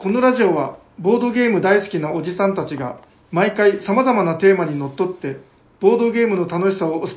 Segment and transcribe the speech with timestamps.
[0.00, 5.36] このラジオはボードゲーム大好きなおじさんたちが毎回様々なテーマにのっとって
[5.78, 7.16] ボードゲームの楽しさをお伝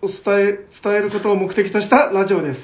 [0.00, 0.22] お伝え
[0.82, 2.60] 伝えることを目的としたラジオです。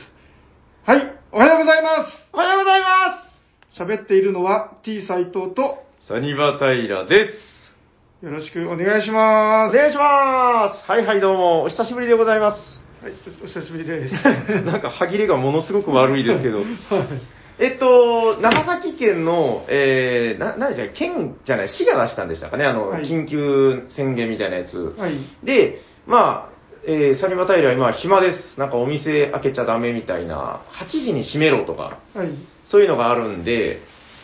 [0.87, 8.25] はい、おはようございますおはようございま喋っているのは T 斎藤とすサニバタイラです。
[8.25, 9.77] よろしくお願いします。
[9.77, 10.91] お願いします。
[10.91, 12.81] はいはいどうも、お久しぶりでございます。
[13.03, 13.13] はい、
[13.45, 14.15] お久しぶりです。
[14.65, 16.63] なんか歯切れがものすごく悪いですけど。
[17.59, 17.71] はい。
[17.73, 24.77] えっと、長崎県の、えー、な、なんでしたっけ、県じゃない、市が出したんでしたかね、あの、はい緊急宣言みたいなやつ。
[24.77, 25.15] はい。
[25.45, 28.59] で、まあ、えー、サニバタイラは今暇です。
[28.59, 32.29] なんかお店開けちゃダメみたいな、8時に閉めろとか、はい。
[32.69, 33.81] そういうのがあるんで、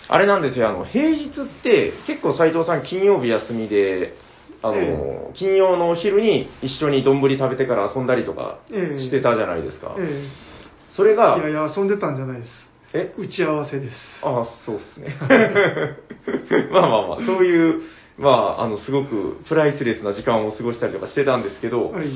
[0.08, 4.14] あれなんですよ、あの、平日って結構斉藤さん金曜日休みで、
[4.62, 9.96] あの、え金曜のお昼に一緒に丼食べてから遊んだりとかええしてたじゃないですか。
[9.98, 10.28] え
[10.94, 12.71] それがえ、いやいや、遊んでたんじゃないです。
[12.94, 13.14] え？
[13.16, 13.96] 打ち合わせです。
[14.22, 15.16] ああ、そうですね。
[16.70, 17.82] まあまあまあ、そういう、
[18.18, 22.06] まあ、あの、すごくプライスレスな時間を過ごしたりとかしてたんですけど、はい。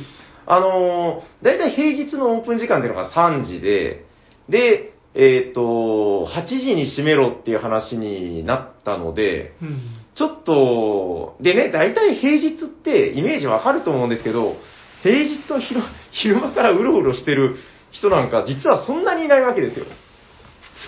[0.47, 4.05] あのー、だいたい平日のオープン時間っていうのが3時で、
[4.49, 9.81] で、えっ、と、8時に閉めろっていう話になったので、うん。
[10.15, 14.57] ちょっと、でね、大体平日ってイメージわかると思うんですけど、
[15.03, 17.57] 平日の昼昼間からうろうろしてる
[17.91, 19.87] 人なんか実はそんなにいないわけですよ。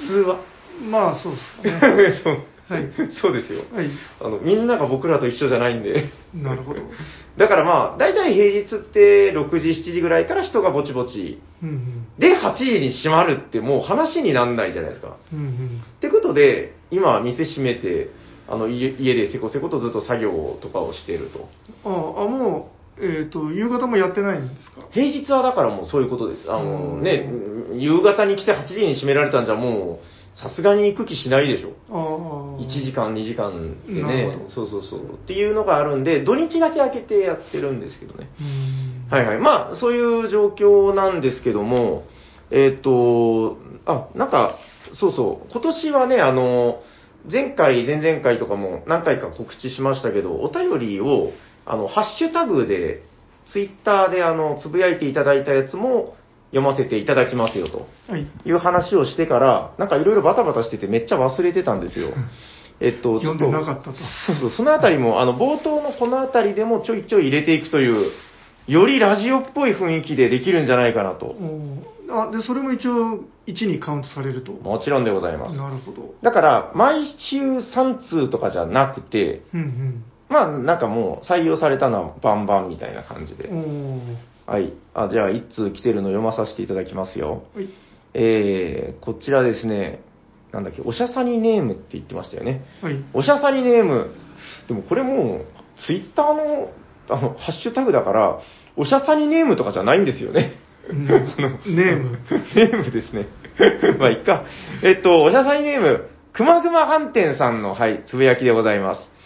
[0.01, 0.41] 普通は。
[0.91, 1.39] まあ、そうで
[1.71, 2.21] すかね。
[2.25, 2.91] そうはい
[3.23, 3.63] そうですよ。
[3.73, 3.89] はい。
[4.21, 6.11] あの、みんなが僕らと一緒じゃないんで。
[6.35, 6.81] なるほど。
[7.39, 11.41] だからまあ、大体平日って6時、7時ぐらいから人がぼちぼち。
[11.63, 12.07] うんうん。
[12.19, 15.17] で、8時に閉まるってもう話になんないじゃないですか。
[15.33, 15.83] うんうん。
[15.83, 18.11] ってことで、今店閉めて、
[18.51, 21.49] あの家家でせこせことずっと作業とかをしていると。
[21.85, 24.83] ああ、もう、えっ、と、夕方もやってないんですか？
[24.91, 26.51] 平日はだからもうそういうことです。
[26.51, 27.29] あのうんね、
[27.75, 31.73] 夕方に来て8時に閉められたんじゃもう、さすがに行く気しないでしょ。
[31.91, 32.63] ああ。
[32.63, 35.01] 1時間、2時間でねそうそうそう。
[35.01, 38.29] っていうのがあるんで、土日だけ開けてやってるんですけどね。
[38.41, 39.17] うん。
[39.17, 39.39] はいはい。
[39.39, 42.05] まあ、そういう状況なんですけども、
[42.51, 44.57] えっ、と、あ、なんか、
[44.95, 46.83] そうそう、今年はね、あの、
[47.31, 51.33] 前回、前々回とかも何回か告知しましたけど、お便りを、
[51.69, 53.03] あの、ハッシュタグで、
[53.53, 56.17] ツイッターで、あの、つぶやいていただいたやつも
[56.51, 57.87] 読ませていただきますよと。
[58.11, 58.27] はい。
[58.45, 62.11] いう話をしてから、なんかいろいろバタバタしててめっちゃ忘れてたんですよ。
[62.81, 63.93] えっと、読んでなかったと。
[64.27, 68.13] そうそう、そのあたりも、あの、冒頭のこのあたりでもちょいちょい入れていくという、
[68.67, 71.35] よりラジオっぽい雰囲気でできるんじゃないかなと。
[72.11, 74.53] あ、で、それも一応、1にカウントされると。
[74.53, 75.57] もちろんでございます。
[75.57, 76.15] なるほど。
[76.23, 83.49] だから、毎週3通とかじゃなくて、うんまあ、なんかもう採用されたのはバンバンみたいな感じで
[84.47, 84.73] はい。
[84.95, 87.45] あ、じゃあ、1通来てるの読まさせていただきますよ。
[87.55, 87.69] はい。
[88.15, 90.01] えー、こちらですね、
[90.53, 92.63] なんだっけ、おしゃさにネームって言ってましたよね。
[92.83, 93.05] はい。
[93.13, 94.11] おしゃさにネーム。
[94.67, 95.47] でもこれもう、
[95.87, 96.71] ツイッターの、
[97.11, 98.41] あの、ハッシュタグだから、
[98.77, 100.53] おしゃさにネームとかじゃないんですよね。
[100.89, 102.19] うん あのネーム。
[102.55, 103.27] ネームですね。
[103.99, 104.45] まあ、いっか。
[104.83, 109.18] えっと、おしゃさにネーム、くまぐま飯店さんの、はい、つぶやきでございます。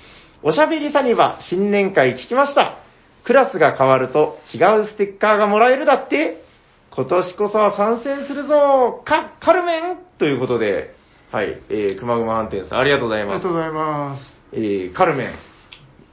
[0.45, 2.79] おしゃべりサニバ、新年会聞きました。
[3.25, 6.43] クラスが変わると違うステッカーがもらえるだって
[6.91, 9.99] 今年こそは参戦するぞか、カルメン？
[10.19, 10.97] ということで、
[11.31, 13.53] はい、えー、くまぐま飯店さん、ありがとうございますありがとう。
[13.53, 14.23] ございます。
[14.53, 15.33] えー、カルメン。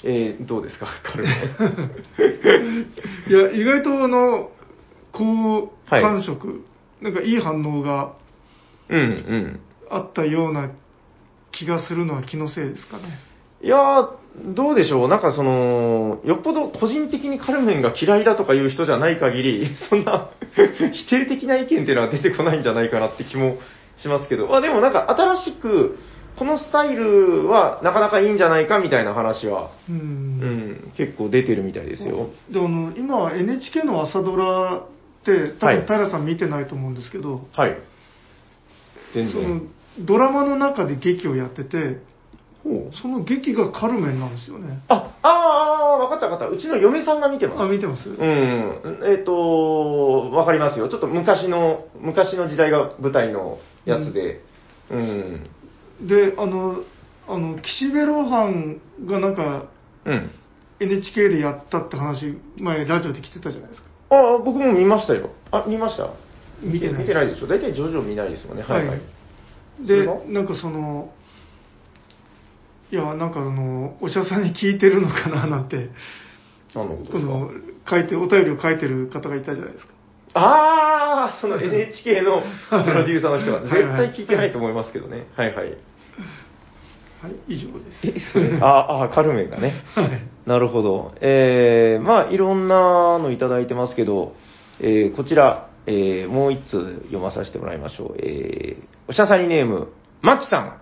[0.03, 1.33] えー、どうですか、 カルメン。
[3.33, 4.51] いや、意外とあの、
[5.11, 6.63] 好はい感触、
[7.01, 8.13] なんかいい反応が
[8.89, 9.59] うん、うん。
[9.89, 10.69] あったような
[11.51, 13.28] 気がするのは気のせいですかね。
[13.61, 14.09] いやー、
[14.53, 23.57] どうでしょう、なんかその、よっぽど個人的にカルメンが嫌いだとかいう人じゃない限り、 そんな 否定的な意見っていうのは出てこないんじゃないかなって気も
[23.97, 25.97] しますけど、まあでもなんか新しく、
[26.37, 29.91] このスタイルはなかなかいいんじゃないかみたいな話は、う。
[29.91, 32.29] うんん、結構出てるみたいですよ。
[32.49, 34.81] であの今は NHK の朝ドラっ
[35.25, 37.77] て多はい分平さん見てないと思うんですけど、はい。
[39.13, 39.69] 全その然。
[39.99, 41.97] ドラマの中で劇をやってて
[43.01, 46.53] その劇がカルメンなんですよねあ、ああ、わかったわかった。
[46.53, 47.63] うちの嫁さんが見てます。
[47.63, 48.99] あ見てます、うん。
[49.05, 50.89] えっ、と、わかりますよ。
[50.89, 54.41] ちょっと昔の、昔の時代が舞台のやつで。
[54.91, 55.49] うん。
[56.07, 56.83] であの
[57.27, 59.65] あの岸辺露伴がなんか
[60.05, 60.31] うん。
[60.79, 65.29] NHK でやったって話前ラジオで来てたじゃないですかああ、僕も見ましたよ。
[65.51, 66.09] あ、見ました？
[66.61, 67.47] 見てない見てないでしょ？
[67.47, 68.63] 大体ジョジョ見ないですよね。
[68.63, 69.01] はいはい。
[69.81, 71.11] そでなんかその
[72.91, 75.89] いやなんかあのお医者さんに聞いてるのかななんて
[76.73, 77.51] 何の
[77.87, 79.93] 書いてお便りを書いてる方がいたじゃないですか
[80.33, 85.25] ああ、その NHK のプロデューサーの人がはい絶対聞いてないと思いますけどね。
[85.35, 85.77] はいはい。
[87.21, 87.73] はい、以上
[88.13, 88.63] です。
[88.63, 89.83] あ、あ、カルメンがね。
[89.95, 90.21] はい。
[90.45, 91.15] なるほど。
[91.19, 94.35] えー、まあ、いろんなのいただいてますけど、
[94.79, 98.15] えー、こちら、えー、もう一通読まさせてもらいましょう。
[98.19, 100.67] えー、おしゃさりネーム、マキさん。
[100.67, 100.79] は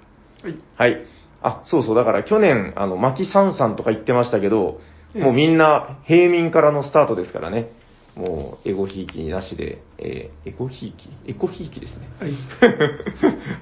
[0.49, 0.61] い。
[0.77, 1.16] はい。
[1.47, 4.79] あ、そうそう、だから去年、あの、マキさんさんとか言ってましたけど、
[5.15, 7.71] ええもうみんな平民からのスタートですからね。
[8.15, 12.07] もう、エゴひいきなしで、えー、エゴひいきエコひいきですね。
[12.19, 12.33] はい。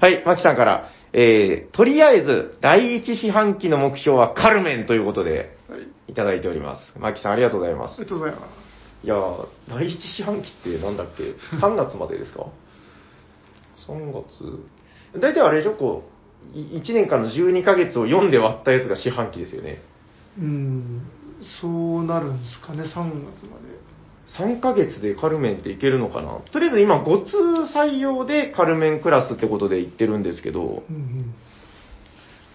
[0.00, 5.80] はい、マキさんから、えー、とりあえず、第一四半期の目標はカルメンということで、はい。
[6.08, 6.92] いただいております。
[6.98, 8.04] マキさん、ありがとうございますあり。
[8.04, 9.06] がとうございます。
[9.06, 11.22] いやー、第一四半期ってなんだっけ
[11.60, 12.46] ?3 月までですか
[13.86, 15.20] ?3 月。
[15.20, 15.72] 大体あれでしょ？
[15.72, 16.15] こう、
[16.54, 19.82] 1年間の12ヶ月を読んで割ったやつが四半期ですよね。
[20.38, 21.02] うん、
[21.60, 23.76] そうなるんですかね、3月まで。
[24.26, 26.40] 3ヶ月でカルメンっていけるのかな？
[26.50, 27.36] とりあえず今5通
[27.72, 31.34] 採用でカルメンクラスってことで言ってるんですけど、うん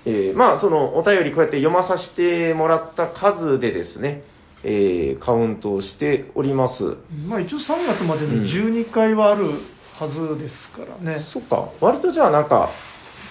[0.05, 4.23] えーまあそのお便りこうやって読まさせてもらった数でですね、
[4.63, 6.83] えーカウントをしております。
[6.83, 7.29] うん。
[7.29, 9.61] まあ一応3月までうんに12回はある
[9.97, 11.23] はずですからね。
[11.31, 12.71] そっか、割とじゃあなんか、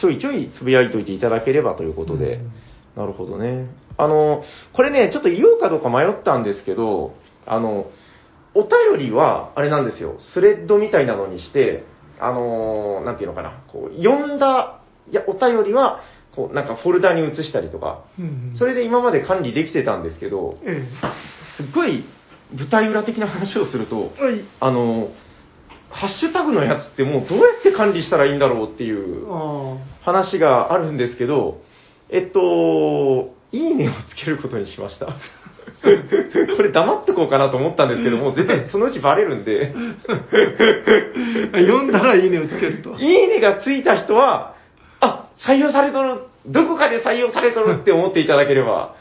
[0.00, 2.52] ちょいちょいつぶやいといていただければということで、うん
[2.96, 3.68] なるほどね。
[3.96, 4.42] あの、
[4.72, 7.14] これね、ちょっと言おうかどうか迷ったんですけど、
[7.46, 7.86] あの、
[8.54, 11.84] お便りは、あれなんですよ、スレッドみたいなのにして、
[12.18, 14.80] あの、なんていうのかな、こう、読んだ、
[15.10, 16.00] いや、お便りは、
[16.34, 20.82] こう、なんかフォルダに移したりとか、うんそれで今まで管理できてたんですけど、え
[21.56, 22.04] すっごい
[22.56, 24.22] 舞台裏的な話をすると、え。
[24.22, 24.44] はい。
[24.60, 25.10] あの、
[25.90, 31.60] ハッシュタグのやつってもうどうやって管理したらいいんだろうっていうあ話があるんですけど、
[32.08, 35.06] えっと、いいねをつけることにしました。
[36.56, 39.74] これ黙っとこうかなと思ったんですけど、 もう絶対そのうちバレるんで、
[40.08, 40.14] あ。
[41.58, 42.94] 読んだらいいねをつけると。
[42.98, 44.54] いいねがついた人は、
[45.00, 48.94] あ、採用されとる、どこかで採用されとるって思っていただければ。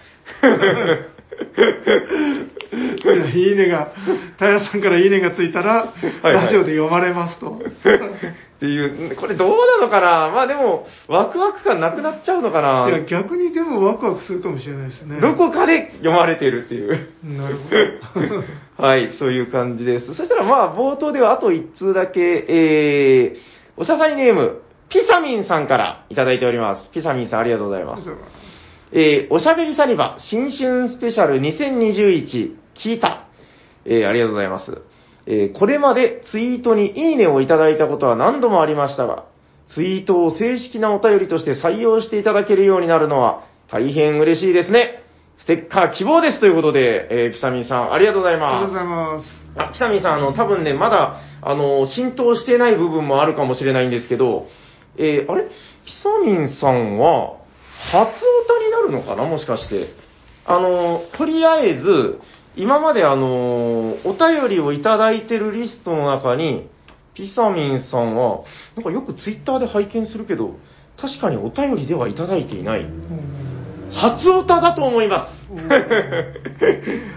[2.71, 3.93] いいねが、
[4.37, 5.93] 平さんからいいねがついたら、は
[6.23, 7.51] いはいラジオで読まれますと。
[7.51, 10.31] っていう、これどうなのかな？
[10.31, 15.21] まあでも、ワクワク感なくなっちゃうのかいや、な逆にでもワクワクするかもしれないですね。
[15.21, 17.09] どこかで読まれているっていう。
[17.23, 18.43] なるほど。
[18.85, 20.13] はい、そういう感じです。
[20.13, 26.89] そしたらまあ、冒頭ではあと1通だけ、えー、おしゃさりネーム、ピサミンさんからいただいております。
[26.91, 28.09] ピサミンさんありがとうございます。
[28.91, 33.27] えー、おしゃべりサニバ、新春スペシャル2021、聞いた。
[33.85, 34.81] えー、ありがとうございます。
[35.27, 39.25] えー、これまでツイートにいいねをいただいたことは何度もありましたが、
[39.75, 45.03] ツイートを正式なお便りとして採用していただけるようになるのは大変嬉しいですね。
[45.37, 48.95] ステッカー希望ですということで、えー、ピサミンさんありがとうございますありがとうご。
[48.95, 49.39] ざいます。
[49.55, 54.47] あ、北見さん、あの、多分ね、まだ、あの、浸透してない部分もあるかもしれないんですけど、
[54.97, 55.43] えーあれ？
[55.43, 55.49] ピ
[56.03, 57.38] サミンさんは、
[57.91, 58.07] 初
[58.45, 59.23] 歌になるのかな？
[59.25, 59.93] もしかして。
[60.45, 62.19] あの、とりあえず、
[62.55, 66.69] 今まであの、お便りをいただいてるリストの中に、
[67.13, 68.43] ピサミンさんは、
[68.75, 70.55] なんかよくツイッターで拝見するけど、
[70.99, 72.85] 確かにお便りではいただいていない。
[73.93, 75.39] 初歌だと思います。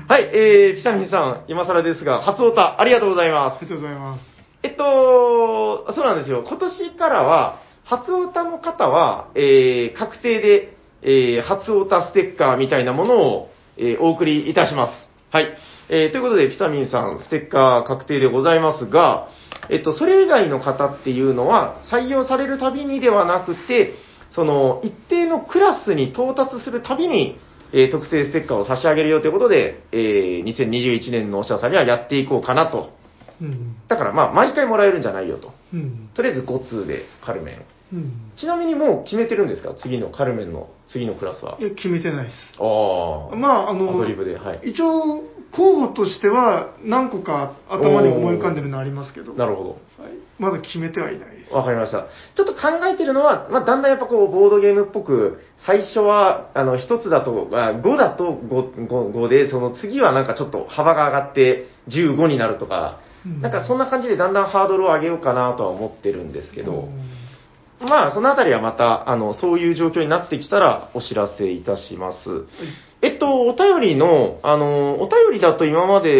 [0.09, 3.69] はい、えー、ピサミンさん、今更ですが、初歌、ありがとうございますあり。
[3.69, 4.25] がとうございます。
[4.63, 6.45] えっと、そうなんですよ。
[6.47, 15.09] 今年からは、初歌の方は、えー、確定で、えー、初歌ステッカーみたいなものを、えー、お送りいたします。
[15.31, 15.57] はい。
[15.89, 19.29] えー、ということで、ピサミンさん、ステッカー確定でございますが、
[19.69, 23.95] えっと、それ以外の方っていうのは、採用されるたびにではなくて、
[24.31, 27.39] その、一定のクラスに到達するたびに、
[27.75, 32.91] えー特製ステッカーを差し上げるよということで、えー2021年のおしゃさんにはやっていこうかなと。
[33.41, 33.77] うん。
[33.89, 35.53] だからまあ、毎回もらえるんじゃないよと。
[35.73, 36.11] うん。
[36.15, 37.65] とりあえず5通でカルメン。
[37.93, 38.13] うん。
[38.37, 39.75] ちなみにもう決めてるんですか？
[39.75, 41.59] 次のカルメンの次のクラスは。
[41.61, 42.37] いや、決めてないです。
[42.59, 43.37] ああ。
[43.37, 44.61] まあ、あの、アドリブで、はい。
[44.71, 51.51] 一応、候補としては何個か頭に思い浮かんでるのありますけど、なるほはい、まだ決めてはいないです。
[51.51, 51.57] ど。
[51.57, 52.07] わかりました。
[52.35, 67.89] ちょっと考えてるのは、まあ、だんだんやっぱこう、ボードゲームっぽく、最初は、あの、1つだと、あ5だと 5, 5, 5で、その次はなんかちょっと幅が上がって15になるとか、うんなんかそんな感じでだんだんハードルを上げようかなとは思ってるんですけど、うん。
[67.89, 72.47] まあ、そのあたりはまた、あの、そういう状況になってきたらお知らせいたします。
[73.01, 76.11] えっと、お便りの、あの、お便りだと今まで、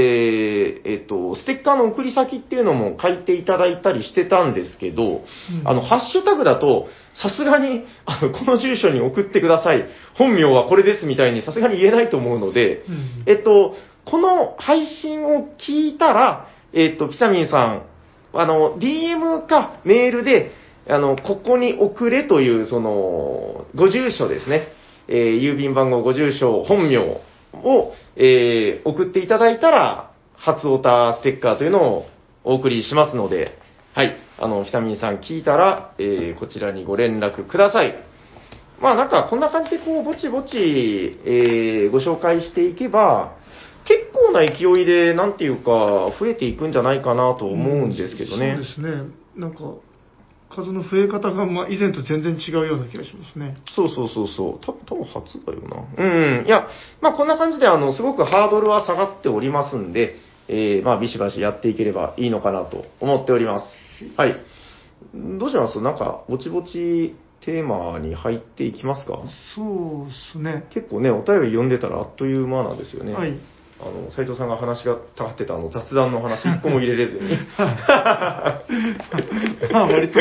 [0.91, 5.23] えっと、ステッカーの送り先っていうのも書いていただいたりしてたんですけど、うん。
[5.65, 9.87] あの、ハッシュタグだと、さすがに、あの、この住所に送ってください。
[10.15, 13.23] 本名はこれですみたいにさすがに言えないと思うので、うん。
[13.27, 17.83] えっと、この配信を聞いたら、えっと、ピサミンさん、
[18.35, 20.53] あの、DM かメールで、
[20.89, 24.69] あの、ここに送れという、その、ご住所ですね。
[25.09, 27.21] えー郵便番号、ご住所、本名を、
[28.17, 32.07] えー送っていただいたら、初オタステッカーというのを
[32.45, 33.59] お送りしますので、
[33.95, 34.17] はい。
[34.39, 37.95] あの、ひたみんさん聞いたら、えーこちらにご連絡ください。
[38.81, 40.57] まあなんかこんな感じでこう、ぼちぼち、
[41.25, 43.37] えーご紹介していけば、
[43.85, 48.59] 結構な勢いで、なんていうか、増えていくんじゃないかなと思うんですけどね。
[48.77, 49.11] そうですね。
[49.37, 49.59] なんか、
[50.55, 53.57] 数の増え方が、まあ、以前と全然違うような気がしますね。
[53.75, 54.65] そうそうそうそう。
[54.65, 56.05] た多分初だよな。
[56.05, 56.47] うん。
[56.47, 56.69] いや、
[57.01, 60.17] まあこんな感じで、あの、すごくハードルは下がっておりますんで、
[60.49, 63.67] えー、まあビシバシやっていければいいのかなと思っております。
[64.17, 64.37] はい。
[65.15, 65.81] どうします？
[65.81, 69.21] なんか、ぼちぼちテーマに入っていきますか？
[69.55, 70.67] そうですね。
[70.75, 73.15] 結構ね、お便り読んでたらあっという間なんですよね。
[73.15, 73.39] はい。
[73.83, 77.37] あの、斉藤さんが話がたがってたあの雑談の話 一個も入れれずに。
[79.73, 80.19] まあ、割と、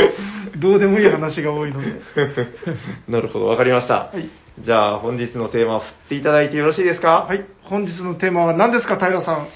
[0.57, 2.01] どうでもいい話が多いので。
[3.07, 3.93] なるほど、わかりました。
[3.93, 4.29] はい。
[4.59, 7.25] じゃあ、本日のテーマを振っていただいてよろしいですか？
[7.27, 7.45] はい。
[7.63, 9.47] 本日のテーマは何ですか、平さん？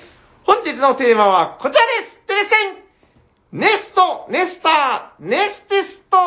[0.45, 6.17] 本日のテーマはこちらですテレセンネスト、ネスター、ネステスト、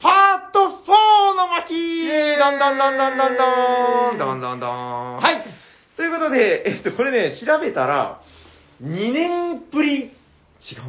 [0.00, 1.74] パート4の巻
[2.06, 5.16] エーイどんどんどんどんどんどん、どんどんどん。
[5.16, 5.44] はい。
[5.98, 8.22] ということで、えっと、これね、調べたら、
[8.80, 10.10] 2年ぶり、違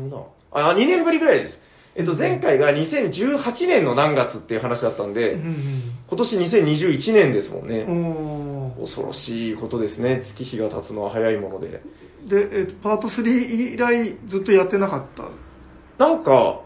[0.05, 0.23] うな。
[0.51, 1.57] あ、2年ぶりぐらいです。
[1.95, 7.85] えっと、前回が2018年の何月っていう話だったんで、うん今年2021年ですもんうね。
[8.79, 10.21] 恐ろしいことですね。
[10.25, 11.81] 月日が経つのは早いもので。
[12.27, 13.27] で、えっと、パート3
[13.73, 15.05] 以来ずっとやってなかっ
[15.97, 16.03] た？
[16.03, 16.61] なんか、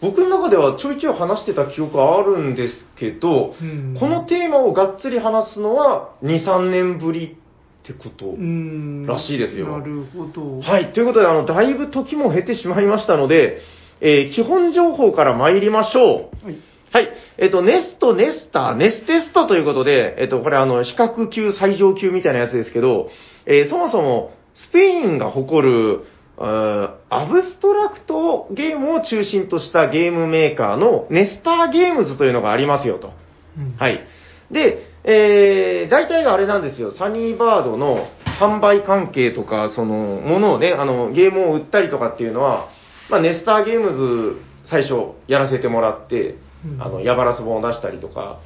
[0.00, 7.36] 僕の中ではちょいちょい話してた記憶あるんですけど、うんこのテーマをがっつり話すのは2、3年ぶり
[7.84, 8.30] ってこと。
[8.30, 9.06] うん。
[9.06, 10.60] らしいですよなるほど。
[10.60, 10.94] はい。
[10.94, 13.58] ということで、あの、だいぶ時も経ってしまいましたので、
[14.00, 16.44] えー基本情報から参りましょう。
[16.44, 16.56] はい。
[16.90, 17.08] はい。
[17.38, 23.08] えっ、と、ネスト、ネスター、ネステストということで、えっ、と、これあの、比較級、最上級みたいなやつですけど、
[23.46, 26.04] えーそもそも、スペインが誇る、
[26.36, 33.12] アブストラクトゲームを中心としたゲームメーカーのネスターゲームズというのがありますよと。
[33.56, 34.04] うんはい。
[34.50, 36.90] で、えー、大体があれなんですよ。
[36.92, 38.06] サニーバードの
[38.40, 42.68] 販売関係とか、その、ものをね、あの、ゲームを売ったりとかっていうのは、
[43.10, 48.40] まあ、ネスターゲームズ最初やらせてもらって、うんあの、ヤバラス本を出したりとか、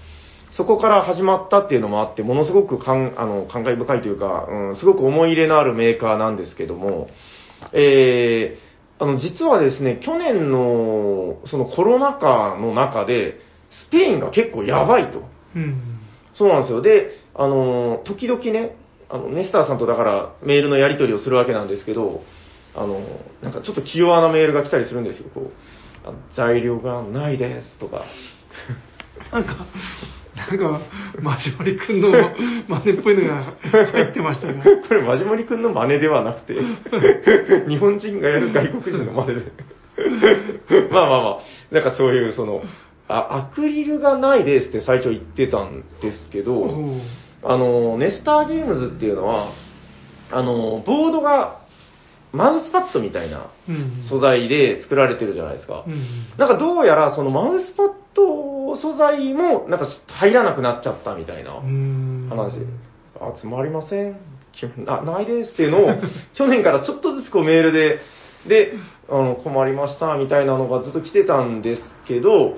[0.51, 7.09] そこから始まったっていうのもあって、ものすごくかんあの感慨深いというか、うん、すごく思い入れのあるメーカーなんですけども、
[7.73, 13.37] えー、あの、実はですね、去年の、そのコロナ禍の中で、
[13.71, 15.23] スペインが結構やばいと。
[15.55, 15.98] うん。
[16.39, 16.81] そうなんですよ。
[16.81, 18.77] で、あの、時々ね、
[19.11, 22.23] あの、ネスターさんとだからメールのやり取りをするわけなんですけど、
[22.75, 23.01] あの、
[23.43, 25.31] なんかちょっと気弱なメールが来たりするんですよ。
[25.35, 28.05] こう、あの材料がないですとか。
[29.33, 29.67] なんか、
[30.37, 30.81] なんか、
[31.21, 32.13] マジモリ君の
[32.69, 33.57] 真似っぽいのが
[33.93, 34.63] 入ってましたが。
[34.87, 36.55] これ、マジモリ君の真似ではなくて、
[37.69, 39.53] 日本人がやる外国人の真似で。
[40.93, 42.63] まあまあまあ、なんかそういう、その、
[43.09, 46.67] あ、アクリルがないですって最初言ってたんですけど、
[47.43, 49.53] あの、ネスターゲームズっていうのは、
[50.31, 51.61] あの、ボードが
[52.33, 54.03] マウスパッドみたいなうん。
[54.09, 55.85] 素材で作られてるじゃないですか。
[55.87, 56.05] うん。
[56.37, 62.27] なんかどうやらそのマウスパッド素材もなんか入らなくなっちゃったみたいなうん。
[62.29, 62.59] 話。
[63.21, 64.17] あ、つまりません。
[64.53, 65.91] きなないですっていうのを
[66.35, 68.01] 去年からちょっとずつこうメールで、
[68.47, 68.75] で、
[69.09, 72.57] あの、困りましたみたいなのがずっと来てたんですけど、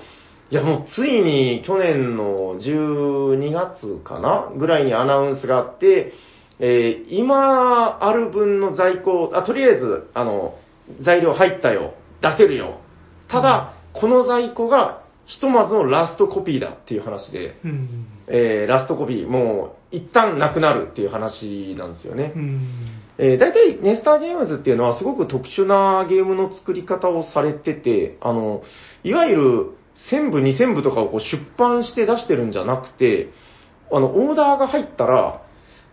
[0.51, 4.51] いやもうついに去年の12月かな？
[4.59, 6.13] ぐらいにアナウンスがあって、
[6.59, 10.57] えー今ある分の在庫、あ、とりあえず、あの、
[11.03, 12.81] 材料入ったよ、出せるよ。
[13.29, 18.07] ただ、この在庫がひとまずのラストコピーだっていう話で、うん。
[18.27, 22.33] えーラストコピー、もう一旦なくなるっていう話なんですよね。
[22.35, 22.61] うん。
[23.19, 28.63] えー、大体ネスターゲームズっていうのはすごく特殊なゲームの作り方をされてて、あの、
[29.05, 29.80] いわゆる
[30.11, 33.29] 1000部、2000部とかをこう出版して出してるんじゃなくて、
[33.93, 35.43] あの、オーダーが入ったら、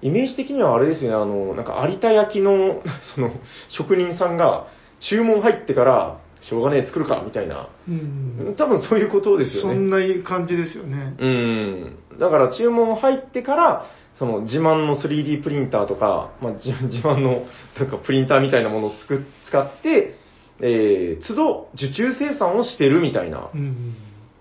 [0.01, 2.81] イメージ的にはあれですよね、あの、なんか有田焼の、
[3.15, 3.31] その、
[3.69, 4.67] 職人さんが
[4.99, 7.67] 注文入ってから、しょうがねえ、作るか、みたいな。
[7.89, 8.55] うん。
[8.55, 9.73] 多分そういうことですよね。
[9.73, 11.15] そんな感じですよね。
[11.17, 11.97] うん。
[12.19, 13.85] だから注文入ってから、
[14.17, 17.45] その自慢の 3D プリンターとか、まあ、自自慢の
[17.77, 20.15] なんかプリンターみたいなものをつく使って、
[20.59, 23.49] えー、都度受注生産をしてるみたいな。
[23.53, 23.95] うん。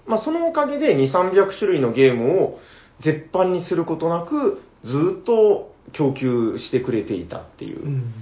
[0.06, 2.58] まあ、そのおかげで2、300種類のゲームを
[3.00, 7.84] 絶版にすることなく、ずっと供給してくれていたっていう。
[7.84, 8.14] うん。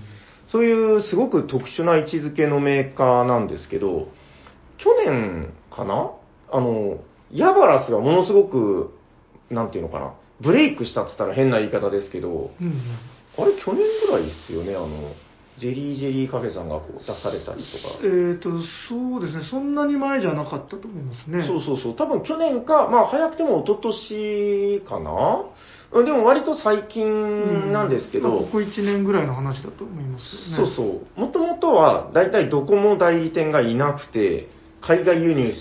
[0.49, 4.09] そういうすごく特殊な位置づけのメーカーなんですけど、
[4.79, 6.11] 去年かな？
[6.51, 6.99] あの、
[7.33, 8.95] ヤバラスがものすごく、
[9.51, 12.81] なんていうのかな、ブレイクしたって言ったら変な言い方ですけど、うん。
[13.37, 15.13] あれ去年ぐらいっすよね、あの、
[15.59, 17.95] ジェリージェリーカフェさんがこう出されたりとか。
[18.03, 18.51] えーと、
[18.89, 21.47] そうですね、そんなに前じゃなかったと思いますね。
[21.47, 21.95] そうそうそう。
[21.95, 25.45] 多分去年か、まあ早くても一昨年かな
[25.93, 30.73] うんでも割と最近なんですけど、まあここ1年ぐらいの話だと思いますよね。
[30.73, 31.21] そうそう。
[31.21, 34.49] もともとは大体どこも代理店がいなくて、
[34.81, 35.53] 海外輸入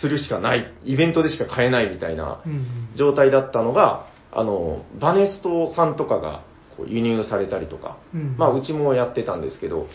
[0.00, 2.66] するしかない、イベントでしか買えないみたいなうん。
[2.96, 6.44] 状態だったのが、あの、バネストさんとかが
[6.86, 9.88] 輸入されたりとか、うんまあうちもやってたんですけど、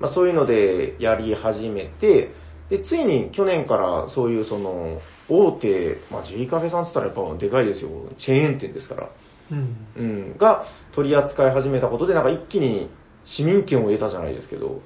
[0.00, 2.30] まあそういうのでやり始めて、
[2.70, 7.90] で、ついに去年からそういうその、大手、まあ J カフェさんって言ったらやっぱでかいですよ。
[8.18, 9.10] チェーン店ですから。
[9.50, 9.76] うん。
[9.96, 10.02] う
[10.34, 12.90] ん、が取り扱い始めたことで、なんか一気に
[13.24, 14.80] 市民権を得たじゃないですけど、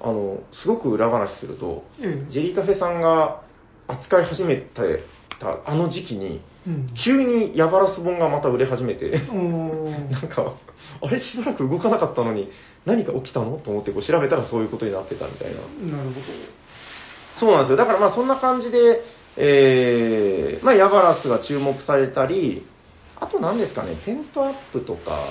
[0.00, 3.42] あの、すごく裏話すると、ええジェリーカフェさんが
[3.86, 4.82] 扱い始めた
[5.64, 6.94] あの時期に、うん。
[7.04, 9.10] 急にヤバラス本がまた売れ始めて、
[10.10, 10.54] なんか、
[11.00, 12.50] あれしばらく動かなかったのに、
[12.86, 13.58] 何か起きたの？
[13.58, 15.96] と思ってこう調べたらそういうことになってたみたいな。
[15.96, 16.20] なるほ
[17.40, 17.76] そうなんですよ。
[17.76, 19.02] だからまあそんな感じで、
[19.36, 22.66] えー、まあヤバラスが注目されたり、
[23.18, 25.28] あと何ですかね、テントアップとか、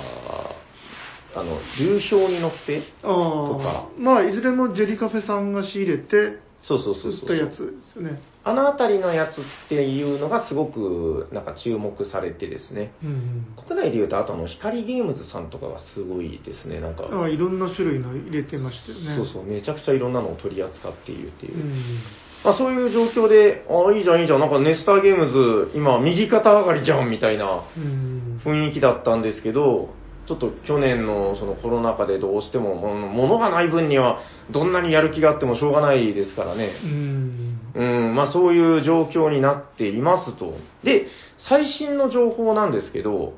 [1.35, 3.57] あの、流氷に乗って、ど。
[3.57, 3.85] とかああ。
[3.97, 7.21] まあ、いずれもジェリカフェさんが仕入れて、そうそうそうそう。
[7.21, 8.21] 売ったやつですよね。
[8.43, 12.91] あのあたりのやつっていうのがすごくなんか注目されてですね。
[13.03, 13.55] うん。
[13.67, 17.03] 国内で言うと、あとあの、光ゲームズさんとかがすごいですね、なんか。
[17.11, 19.15] ああ、いろんな種類の入れてましたよね。
[19.15, 21.59] そうそう、めちゃくちゃいろんなのを取り扱っているっていうう。
[21.59, 21.99] ん。
[22.43, 28.41] まあそういう状況で、ああ、いいじゃん、いいじゃん、なんかネスターゲームズ、今、右肩上がりじゃん、みたいなうん。
[28.43, 36.71] 雰囲気だったんですけど、ちょっと去年のそのコロナ禍でどうしても、も物がない分には、どんなにやる気があってもしょうがないですからね。
[36.83, 37.59] うん。
[37.73, 40.57] うん、まあそういう状況になっていますと。
[40.83, 43.33] で、最新の情報なんですけど、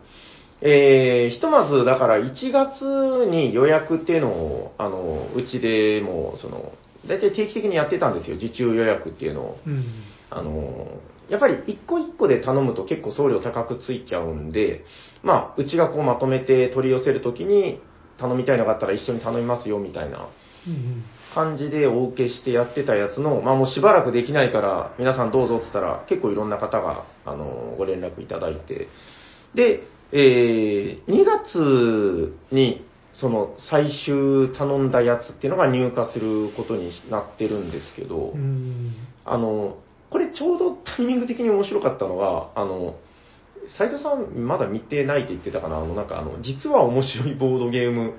[0.61, 2.85] えーひとまず、だから1月
[3.29, 6.73] に予約っていうのを、あの、うちでも、その、
[7.05, 9.59] 大体定期的にやってたんですよ、受注予約っていうのを。
[9.67, 9.83] うん。
[10.29, 14.85] あの、やっぱり一個一個で頼むと結構送料高くついちゃうんで、
[15.23, 17.79] まあ、うちがこうまとめて取り寄せるときに、
[18.17, 20.27] 頼みたいのがあったら一緒に頼みますよ、みたいな
[20.67, 21.03] うん。
[21.33, 28.87] 感じでお受けしてやってたやつの、まあもうしばらくできないから、皆さんどうぞって言ったら、結構いろんな方が、あの、ご連絡いただいて、
[29.55, 38.95] で、えー、2月に、その最終頼んだやつっていうのが入荷することになってるんですけど、うん。
[39.23, 39.77] あの、
[40.13, 42.97] これちょうどタイミング的に面白かったのが、あの、
[43.79, 48.13] 斉藤さんまだ見てないって言ってたかな、あの、なんかあの、実は面白いボードゲーム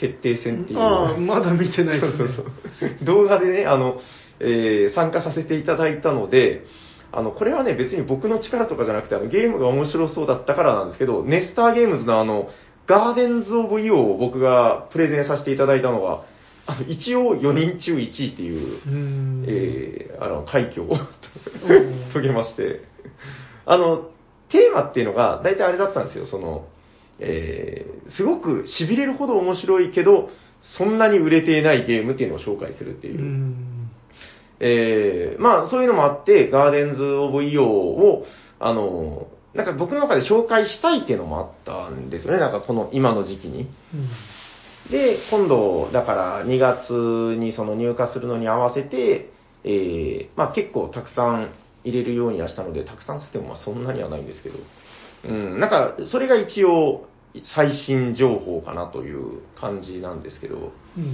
[0.00, 0.78] 決定戦っていう。
[0.80, 2.18] ああ、まだ見てないですね。
[2.18, 2.46] そうそう
[2.80, 3.04] そう。
[3.04, 4.00] 動画でね、あの、
[4.40, 6.64] えー参加させていただいたので、
[7.12, 12.48] あの、これはね、別に僕の力とかじゃなくて、あの、ゲームが面白そうだったからなんですけど、ネスターゲームズのあの、
[12.86, 16.24] ガーデンズ・オブ・イオを僕がプレゼンさせていただいたのが、
[16.66, 19.44] あの一応4人中1位っていう、うん。
[19.46, 20.82] えーあの、快挙
[21.64, 22.80] をん遂げまして、
[23.66, 24.10] あの、
[24.50, 26.66] テーマっていうのが、大体あれだったんですよ、その、
[27.18, 30.28] えーすごく痺れるほど面白いけど、
[30.62, 33.22] そんなに売れていないゲームっていうのを紹介するっていうう。
[33.22, 33.90] ん。
[34.60, 38.26] えーまあそういうのもあって、ガーデンズ・オブ・イオを、
[38.60, 43.62] あの、なんか僕の中で紹介したいっていうのもあったんですよね、なんかこの今の時期に。
[43.62, 43.68] うん
[44.90, 46.92] で、今度、だから2月
[47.38, 49.30] にその入荷するのに合わせて、
[49.64, 51.48] えーまあ結構たくさん
[51.84, 54.58] 入れるようにはしたので、たくさんつってもまあそんなにはないんですけど、
[55.24, 57.06] うん、なんかそれが一応
[57.54, 61.04] 最新情報かなという感じなんですけど、うん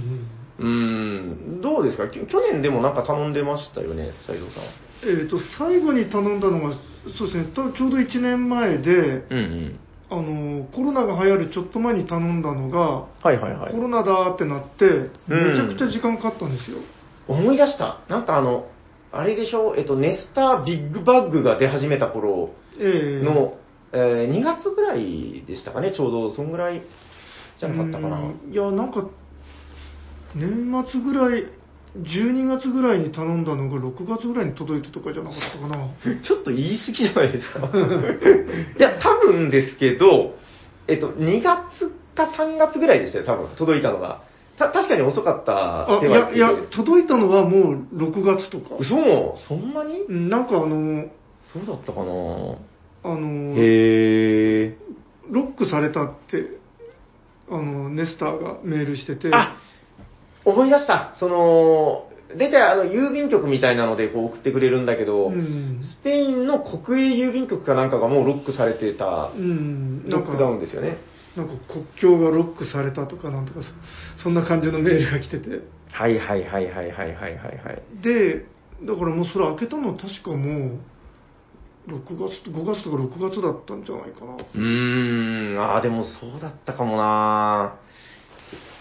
[0.59, 2.07] ううんん、どうですか？
[2.09, 4.63] き去年でもなんか頼んでましたよね、斉藤さん。
[5.03, 6.75] えっ、と、最後に頼んだのが、
[7.17, 9.79] そうですね、とちょうど1年前で、うんうん。
[10.11, 13.77] あの、コロナが流行るちょっと前に頼んだのが、はいはいはいコ。
[13.79, 16.77] ロナだってなって、めちゃくちゃ時間かかったんですよ。
[17.27, 18.01] 思い出した。
[18.09, 18.67] なんかあの、
[19.11, 23.57] あれでしょ、えっと、ネスタービッグバッグが出始めた頃ええの、
[23.91, 26.81] えー2月ぐらいでしたかね、ちょうど、そんぐらい
[27.59, 28.17] じゃなかったかな。
[28.17, 29.05] うんいや、なんか、
[30.33, 31.45] 年末ぐらい、
[31.97, 35.89] 12月ぐらいに頼んだのが6月ぐらいに届いたとかじゃなかったかな。
[36.23, 37.59] ちょっと言い過ぎじゃないですか。
[38.79, 40.35] いや、多分ですけど、
[40.87, 44.21] えっと、2月か3月ぐらいでしたよ、多分、届いたのが。
[44.67, 48.75] た確かに遅かったあ、いや、手は言っていや、届いたのはもう6月とか。
[48.79, 48.95] 嘘？
[49.47, 50.01] そんなに？
[50.01, 51.05] うんなんかあの、
[51.53, 52.11] そうだったかな
[53.03, 54.75] あの、へー。
[55.29, 56.59] ロックされたって、
[57.49, 59.57] あの、ネスターがメールしてて、あ
[60.45, 61.13] 思い出した。
[61.15, 65.79] その、大体あの、郵便局みたいなのでこう送ってくれるんだけど、うん。
[65.81, 70.03] スペインの国営郵便局かなんかがもうロックされてた、うん。
[70.07, 70.97] なんかロックダウンですよね。
[71.35, 73.61] なんか国境がロックされたとかなんとか
[74.17, 75.49] そそんな感じのメールが来てて。
[75.91, 77.35] はいはいはいはいはいはいはい。
[77.35, 78.01] はい。
[78.01, 78.45] で
[78.83, 80.79] だからもうそれ開けたの確かもう
[81.87, 84.35] 6月5月とか6月だったんじゃないかな。
[84.35, 87.75] うーん、ああ、でもそうだったかもな。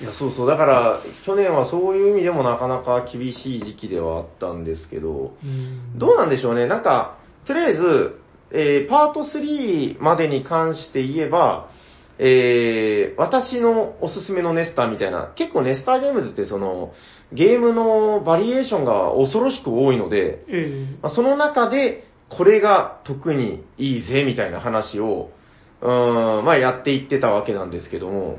[0.00, 5.98] いや、そうそう、だから、去年はそういう意味でもなかなか厳しい時期ではあったんですけど、うん。
[5.98, 8.20] どうなんでしょうね、なんか、とりあえず、
[8.52, 11.70] えーパート3までに関して言えば、
[12.22, 16.92] えー私のおすすめのネスターみたいな、結構ネスターゲームズってその、
[17.33, 25.30] ゲームのバリエーションが恐ろしく多いので、ええまあその中で、これが特にいいぜみたいな話を、
[25.80, 28.38] うーん、まあやっていってたわけなんですけども、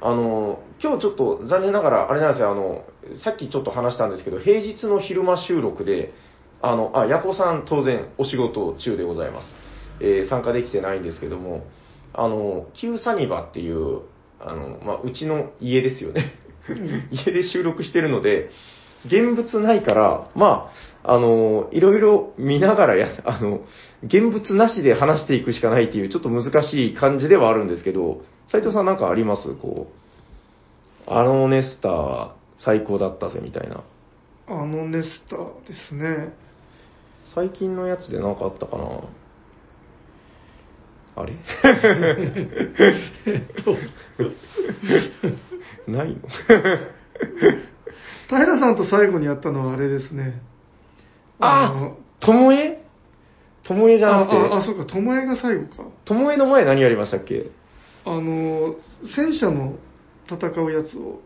[0.00, 2.84] あの、今日ちょっと残念ながら、あれなんですよ、あの、
[3.18, 6.12] さっきちょっと話したんですけど、平日の昼間収録で、
[6.62, 9.54] あの、あ、ヤコさん当然お仕事中でございます。
[10.00, 11.64] えー参加できてないんですけども、
[12.16, 14.00] あの、旧サニバっていう、
[14.40, 16.32] あの、まあ、うちの家ですよね。
[17.10, 18.50] 家で収録してるので、
[19.04, 20.70] 現物ないから、ま
[21.04, 23.60] あ、あの、いろいろ見ながらや、あの、
[24.02, 29.54] 現物なしで話していくしかないっていう、ちょっと難しい感じではあるんですけど、斉藤さんなんかあります？
[29.54, 33.84] こう、あのネスター最高だったぜみたいな。
[34.48, 36.32] あのネスターですね
[37.34, 39.00] 最近のやつで何かあったかな？
[41.16, 41.32] あれ？
[45.88, 46.16] ないの？
[48.28, 50.40] 平さんと最後にやったのはあれですね。
[51.40, 52.82] あのともえ
[53.64, 55.84] ともえじゃなくて、あああそうか巴が最後か。
[56.04, 57.46] ともえの前何やりましたっけ？
[58.04, 58.76] あの
[59.16, 59.76] 戦車の
[60.30, 61.20] 戦うやつを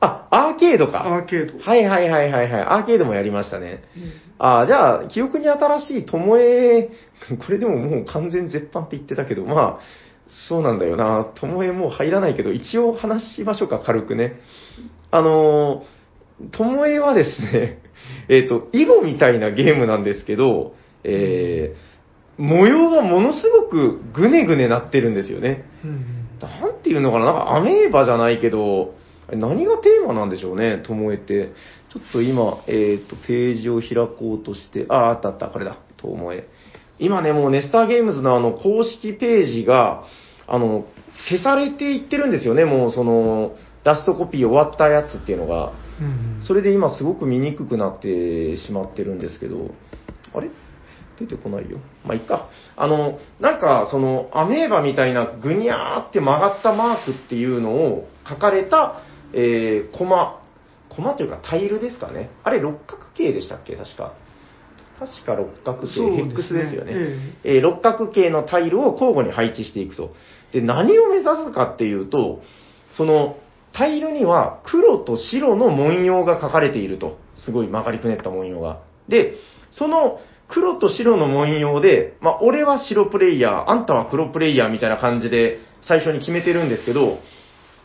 [0.00, 1.06] あ、アーケードか。
[1.06, 2.62] アーケードはいはいはいはいはい。
[2.62, 3.82] アーケードもやりましたね。
[3.96, 6.90] うんあじゃあ、記憶に新しいともえ、
[7.40, 9.80] これでももう完全絶版って言ってたけど、まあ、
[10.48, 11.26] そうなんだよな。
[11.34, 14.40] ともえもう入らないけど、一応話しましょうか、軽くね。
[15.10, 17.78] あのー、ともえはですね、
[18.28, 25.64] えっ、と、囲碁みたいなゲームなんですけど、えー、模様がものすごくぐねぐねなってるんですよね。
[25.84, 26.06] うん
[26.38, 28.94] なんていうのかな、なんかアメーバじゃないけど、
[29.32, 31.52] 何がテーマなんでしょうね、ともえって。
[31.92, 36.48] ちょっと今、えっ、と、ページを開こうとして、あ、あったあった、これだ、ともえ。
[36.98, 40.04] 今ね、もうネスターゲームズのあの、公式ページが、
[40.46, 40.86] あの、
[41.28, 45.72] 消されていってるんですよね、もうその、ラストコピー終わったやつっていうのが。
[46.00, 49.70] うんそれで今すごく見にくくなってしまってるんですけど、
[50.32, 50.48] あれ？
[51.18, 51.78] 出てこないよ。
[52.04, 52.48] まあ、いっか。
[52.76, 59.00] あの、なんか、その、アメーバみたいなぐにゃーって曲がったマークっていうのを書かれた、
[59.36, 60.42] えー、コマ、
[60.88, 62.30] コマというかタイルですかね。
[62.42, 63.76] あれ、六角形でしたっけ？
[63.76, 64.14] 確か。
[64.98, 66.92] 確か六角形、ヘックスですよね。
[67.44, 70.14] ええー六角形のタイルを交互に配置していくと。
[70.52, 72.40] で、何を目指すかっていうと、
[72.96, 73.36] その、
[73.74, 77.18] タイルには黒と白の文様が書かれていると。
[77.34, 78.80] すごい曲がりくねった文様が。
[79.06, 79.34] で、
[79.70, 80.18] その
[80.48, 87.18] 黒と白の文様で、まあ、俺は白プレイヤー、あんたは黒プレイヤーみたいな感じで最初に決めてるんですけど、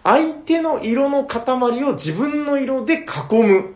[0.04, 1.44] 相手の色の塊
[1.84, 3.76] を自分の色で囲む。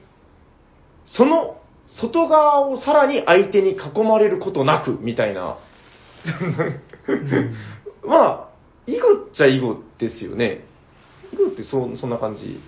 [1.06, 1.58] その
[1.88, 5.58] 外側をさらに相手に囲まれることなく、みたいな。
[8.06, 8.50] まあ、
[8.88, 10.66] 囲碁っちゃ囲碁ですよね。
[11.34, 12.60] 囲碁ってそそんな感じ。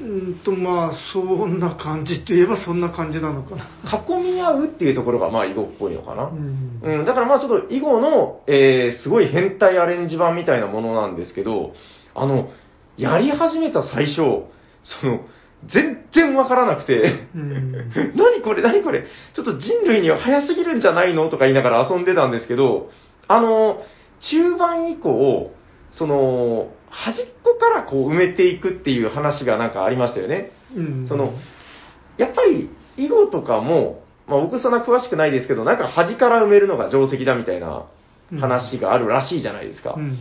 [0.00, 3.66] うんとまあそんな感じといえばそんな感じなのかな
[4.08, 6.28] 囲み合うっていうところがまあ囲碁っぽいのかな。
[6.28, 11.72] うんうん、だからまあちょっと囲碁の、えーすごい変態アレンジ版みたいなものなんですけど、
[12.14, 12.50] あの、
[12.98, 14.16] やり始めた最初、
[14.84, 15.20] その、
[15.66, 17.72] 全然わからなくて、うん。
[18.14, 19.06] 何これ何これ。
[19.34, 22.90] ちょっと人類には早すぎるんじゃないのとか言いながら遊んでたんですけど、
[23.26, 23.82] あの、
[24.20, 25.52] 中盤以降、
[25.92, 30.52] その、端っこからこう埋めていくっていう話がなんかありましたよね。
[30.74, 31.06] うん。
[31.06, 31.32] その、
[32.16, 37.86] やっぱり囲碁とかも、まあ僕そんな詳しくないですけど、なんか端から埋めるのが定石だみたいな
[38.40, 39.94] 話があるらしいじゃないですか。
[39.96, 40.16] うん。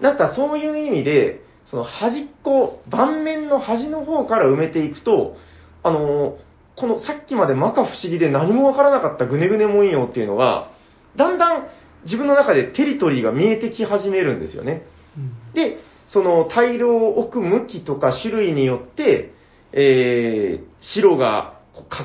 [0.00, 5.36] なんかそういう意味で、その端っこ、盤面の端の方から埋めていくと、
[5.82, 6.38] あの、
[6.76, 10.70] このさっきまで摩訶不思議で何もわからなかったぐねぐね文様っていうのが、
[11.16, 11.68] だんだん
[12.04, 14.82] 自分の中でテリトリーが見えてき始めるんですよね。
[15.16, 19.32] うんで、そのタイルを置く向きとか種類によって、
[19.72, 21.60] えー、白が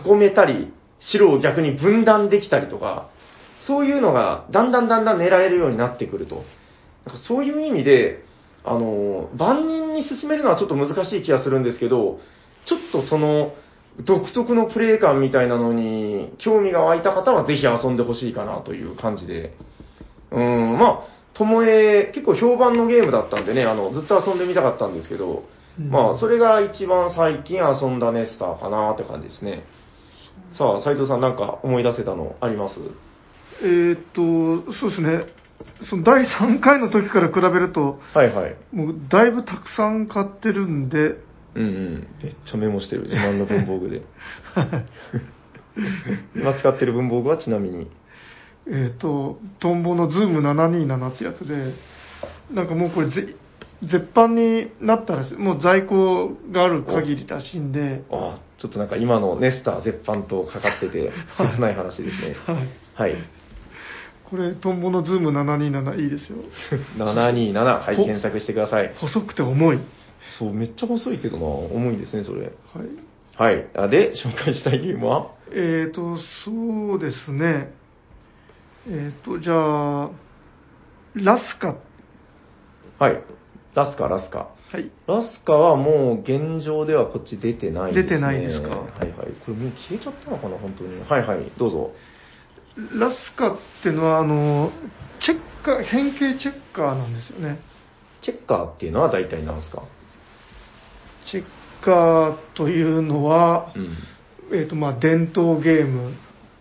[0.05, 3.09] 囲めたり、白を逆に分断できたりとか、
[3.67, 6.43] そういうのがだんだんだんだん狙えるようになってくると。
[7.05, 8.23] なんかそういう意味で、
[8.63, 12.19] あの、万人に進めるのはちょっと難しい気がするんですけど、
[12.65, 13.53] ちょっとその、
[14.05, 19.53] 独特のプレイ感みたいなのに、興味が湧いた方はぜひ遊んでほしいかなという感じで。
[20.31, 25.43] うん、まあ、ともえ、結構評判のゲームだったんでね、あの、ずっと遊んでみたかったんですけど、
[25.79, 29.63] うんまあ、それが一番最近遊んだネスターかなって感じですね。
[30.53, 32.75] さあ、斉藤さんなんか思い出せたのあります？
[33.61, 35.25] えーっと、そうですね。
[35.89, 38.55] その第3回の時から比べると、はいはい。
[38.71, 40.97] もうだいぶたくさん買ってるんで、
[41.55, 42.07] うんうん。
[42.23, 43.03] めっちゃメモしてる。
[43.03, 44.01] 自慢の文房具で。
[46.35, 47.89] 今使ってる文房具はちなみに？
[48.67, 51.73] えーっと、トンボのズーム727ってやつで、
[52.53, 53.35] なんかもうこれぜ、
[53.81, 62.35] 絶版になったらしい、もう在庫がある限りらしいんで、ああ、ちょっとなんか今のネスター絶版とかかってて、切ない話ですね。
[62.45, 63.11] はい。
[63.11, 63.17] はい。
[64.31, 66.37] これ、トンボのズーム727いいですよ。
[66.97, 67.53] 727、
[67.85, 68.93] はい、ほ検索してください。
[68.95, 69.79] 細くて重い。
[70.39, 72.43] そう、めっちゃ細いけどな、重いですね、それ。
[72.43, 72.51] はい。
[73.37, 73.67] はい。
[73.75, 75.27] あで、紹介したいゲームは？
[75.51, 77.73] えーと、そうですね。
[78.87, 80.09] えーと、じゃあ、
[81.15, 81.75] ラスカ。
[82.99, 83.21] はい。
[83.75, 84.37] ラスカ、ラスカ。
[84.71, 84.89] はい。
[85.07, 88.03] ラスカはもう現状ではこっち出てないですね。
[88.03, 88.69] 出てないですか？
[88.69, 89.09] はいはい。
[89.45, 91.01] これもう消えちゃったのかな、本当に。
[91.01, 91.91] はいはい、どうぞ。
[92.75, 94.71] ラスカっていうのは、あの、
[95.21, 97.59] チェッカー、変形チェッカーなんですよね。
[98.21, 99.83] チェッカーっていうのは大体何ですか？
[101.29, 101.45] チェッ
[101.83, 103.97] カーというのは、うん。
[104.53, 106.13] えーと、まあ、伝統ゲーム、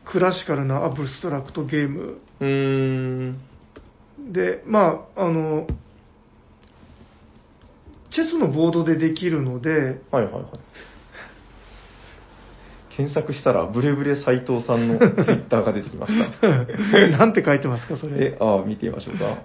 [0.04, 3.38] クラシカルなアブストラクトゲームうーん。
[4.32, 5.66] で、まあ、あの、
[8.12, 9.70] チェスのボードでできるので、
[10.10, 10.44] はいはいはい。
[13.00, 16.48] 検索したら、ブレブレ斎藤さんのツイッターが出てきました。
[17.16, 19.38] なんて書いてますか、そえれ。、あ見てみましょうか。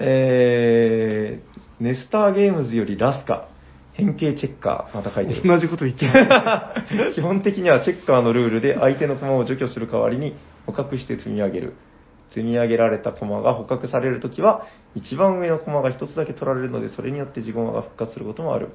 [0.00, 3.46] えー、ネスターゲームズよりラスカ、
[3.92, 5.42] 変形チェッカー、また書いてる。
[5.46, 7.14] 同じこと言ってます。
[7.14, 10.34] 基本的にはチェッカーのルールで相手の駒を除去する代わりに
[10.66, 11.74] 捕獲して積み上げる。
[12.30, 18.70] 積み上げられた駒が捕獲されるときは、一番上の駒が一つだけ取られるので、それによって自駒が復活することもある。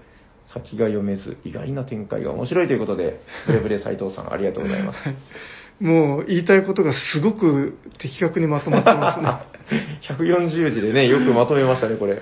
[0.53, 4.99] 先が読めず、意外な展開が面白いということで、ブレブレ斉藤さん、ありがとうございます。
[5.79, 9.97] もう言いたいことがすごく的確にまとまってますね。
[10.07, 12.13] 140字でね、よくまとめましたね、これ。
[12.13, 12.21] はい。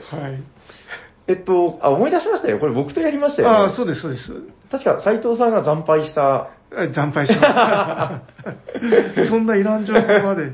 [1.28, 2.60] えっと、あ、思い出しましたよ。
[2.60, 3.56] これ僕とやりましたよ、ね。
[3.56, 4.34] ああ、そうです、そうです。
[4.72, 6.50] 確か斉藤さんが惨敗した。
[6.76, 8.22] あ惨敗しました。
[9.30, 10.52] そんないらん情報まで。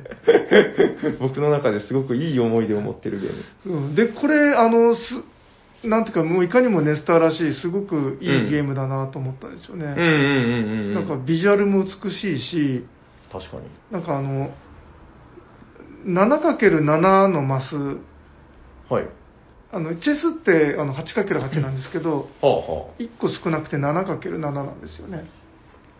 [1.19, 3.77] 僕の中ですごくいい思い出を持ってるゲーム。
[3.77, 5.01] うん、で、これ、あの、す、
[5.83, 9.85] なんていうか、もういかにもネスターらしい、すごくいいゲームだなと思ったんですよね。
[10.93, 12.85] なんかビジュアルも美しいし、
[13.31, 13.63] 確かに。
[13.91, 14.51] なんかあの、
[16.05, 17.75] 7×7 のマス、
[18.91, 19.07] はい。
[19.71, 25.29] あの、チェスってあの 8×8 なんですけど、はあは1個少なくて 7×7 なんですよね。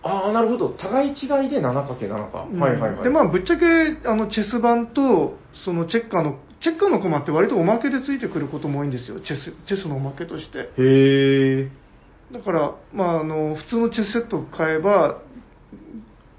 [0.02, 0.10] あ。
[0.10, 0.70] ああ、なるほど。
[0.70, 2.48] 互い違いで 7×7 か。
[2.52, 3.04] うんはいはいはい。
[3.04, 3.66] で、まあ、ぶっちゃけ、
[4.08, 9.20] あの、チェス盤と、そのチェッカーの、チェッカーのコマって割とおまけでついてくることも多いんですよ。
[9.22, 10.70] チェス、チェスのおまけとして。
[10.78, 11.70] へえ。
[12.32, 15.22] だから、まあ、あの、普通のチェスセットを買えば、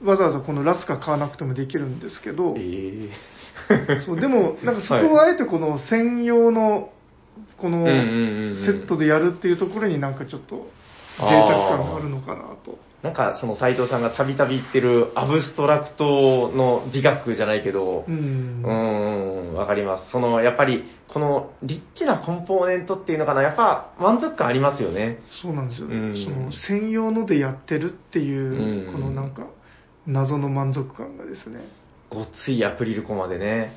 [0.03, 3.09] わざわざこのラスカ買わなくてもできるんですけど、え
[3.71, 4.01] え。
[4.05, 6.93] そうでも、なんかそこをあえてこの専用の、
[7.57, 10.71] このセットでやるっていうところになんかちょっと
[11.19, 12.79] 贅沢感があるのかなと。
[13.03, 18.11] なんかその斉藤さんがたびたび言ってるアブストラクトの美学じゃないけど、う。
[18.11, 20.11] うんわかります。
[20.11, 25.21] その、やっぱり、このリッチなコンポーネントっていうのかな、やっぱ満足感ありますよね。
[25.43, 29.47] そうなんですよ、うんその専用のでやってるっていう、うんこのなんか
[30.07, 31.61] 謎の満足感がですね。
[32.11, 33.73] ごっついアクリルコマでね。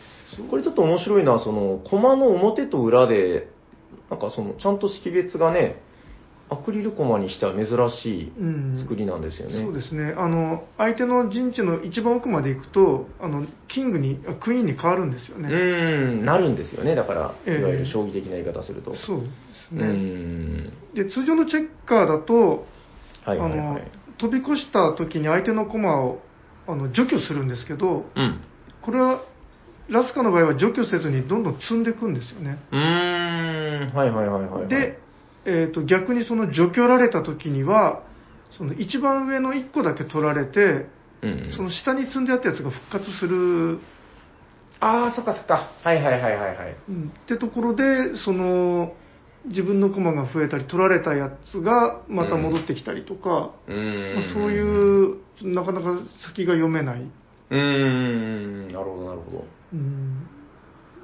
[0.49, 3.47] これちょっと面白いのは、その、コマの表と裏で、
[4.09, 5.81] なんかその、ちゃんと識別がね、
[6.53, 9.61] アクリルコマにしては珍しうんい作りなんですよね。
[9.63, 10.13] そうですね。
[10.17, 15.49] あの、相手の陣地の一番奥まで行くと、あの、キングに、あクイーンに変わるんですようね。
[15.49, 16.95] ーん、なるんですよね。
[16.95, 18.95] だから、ええいわゆる将棋的な言い方すると。
[18.95, 19.29] そうです
[19.73, 19.87] うーね。
[19.87, 20.73] ん。
[20.95, 22.65] で、通常のチェッカーだと、
[23.25, 23.81] はいはいはあのい。
[24.17, 26.19] 飛び越した時に相手の駒を
[26.67, 28.41] あの除去するんですけど、うん。
[28.81, 29.21] これは
[29.89, 32.57] ラスカの場合は除去せずにどんどん積んでいくんですよね。
[32.71, 34.67] うーん、はいはいはいはいはい。
[34.69, 34.99] で、
[35.45, 38.03] えーと、逆にその除去られた時には、
[38.57, 40.87] その一番上の1個だけ取られて、
[41.21, 43.79] うんうん、その下に積んであったやつが復活する、
[44.79, 45.71] ああ、そっかそっか。
[45.81, 46.75] はいはいはいはいはい。
[46.89, 48.93] うんってところで、その
[49.45, 54.15] 自分の駒が増えたり、取られたやつがまた戻ってきたりとか、うーん。
[54.15, 57.01] まあ、そういう、なかなか先が読めない。
[57.01, 60.27] うーん、なるほどなるほうん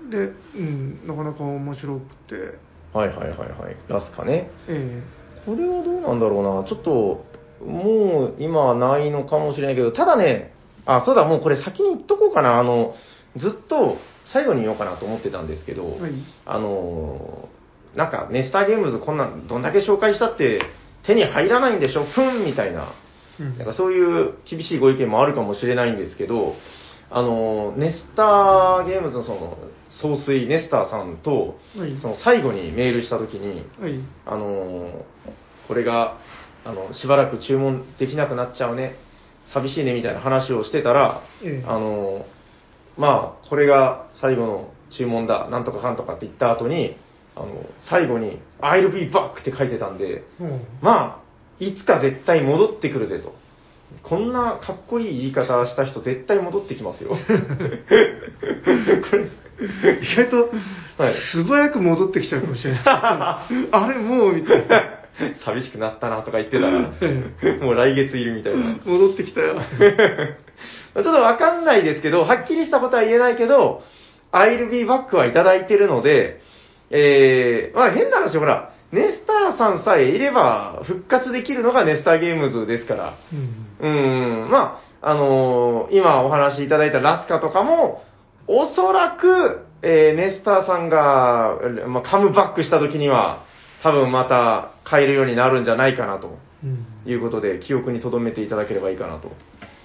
[0.10, 2.69] で、うん、なかなか面白くて、ど。
[2.94, 3.78] はいはいはいはい。
[3.88, 4.50] ラスカね。
[4.68, 5.02] え
[5.46, 6.68] これはどうなんだろうな。
[6.68, 7.26] ちょっと、
[7.66, 10.54] もう今はないのかもしれないけど、ただね、
[10.86, 12.60] あ、そうだ、もうこれ先に言っとこうかな。
[12.60, 12.96] あの、
[13.36, 16.12] ずっと最後に言おうかなと思ってたんですけど、はい
[16.46, 20.62] あのーなんか、ネスターゲームズこんなんどんだけ紹介したって
[21.04, 22.04] 手に入らないんでしょ？
[22.06, 22.94] ふんみたいな、
[23.40, 26.54] うんなんかそういう厳しいご意見もあるかもしれないんですけど、
[27.12, 29.58] あのーネスターゲームズのその、
[29.90, 34.00] 総帥ネスターさんと、はいその最後にメールしたときに、はい。
[34.26, 35.04] あのー
[35.68, 36.18] これが、
[36.66, 38.96] あの、しばらく注文できなくなっちゃうね、
[39.54, 42.26] 寂しいねみたいな話をしてたら、ええあのー
[42.98, 46.98] まあ、これが最後の注文だ、なんとかかんとかって言った後に、
[47.36, 53.34] あの、最後に、I'll be back って書いてたんで、うんまあ、いつか絶対戻ってくるぜと。
[54.04, 57.12] こんなかっこいい言い方した人絶対戻ってきますよ。
[57.12, 57.16] こ
[59.16, 59.24] れ、
[60.02, 60.50] 意外と
[61.00, 62.84] はい、素早く戻ってきちゃうかもしれない。
[62.86, 63.48] あ
[63.88, 65.00] れ、もう、みたいな。
[65.46, 66.94] 寂しくなったなとか言ってたら、
[67.62, 68.80] もう来月いるみたいな。
[68.86, 69.56] 戻ってきたよ。
[70.94, 73.82] ちょっとわかんないですけど、はっきりしたことは言えないけど、
[74.32, 76.42] I'll be back はいただいてるので、
[76.90, 83.14] えー、まあ変な話、ほら、ネスターさんさえいれば復活できるのがネスターゲームズですから、
[83.82, 84.48] うん。
[84.48, 88.04] ん、まあ、あのー今お話しいただいたラスカとかも、
[88.48, 93.44] おそらく、えーネスターさんが、まあ、カムバックした時には、
[93.84, 96.38] 多分また買えるようになるんじゃないかなと。
[96.64, 96.86] うん。
[97.06, 99.32] いうことで、記憶に留めていただければいいかなと。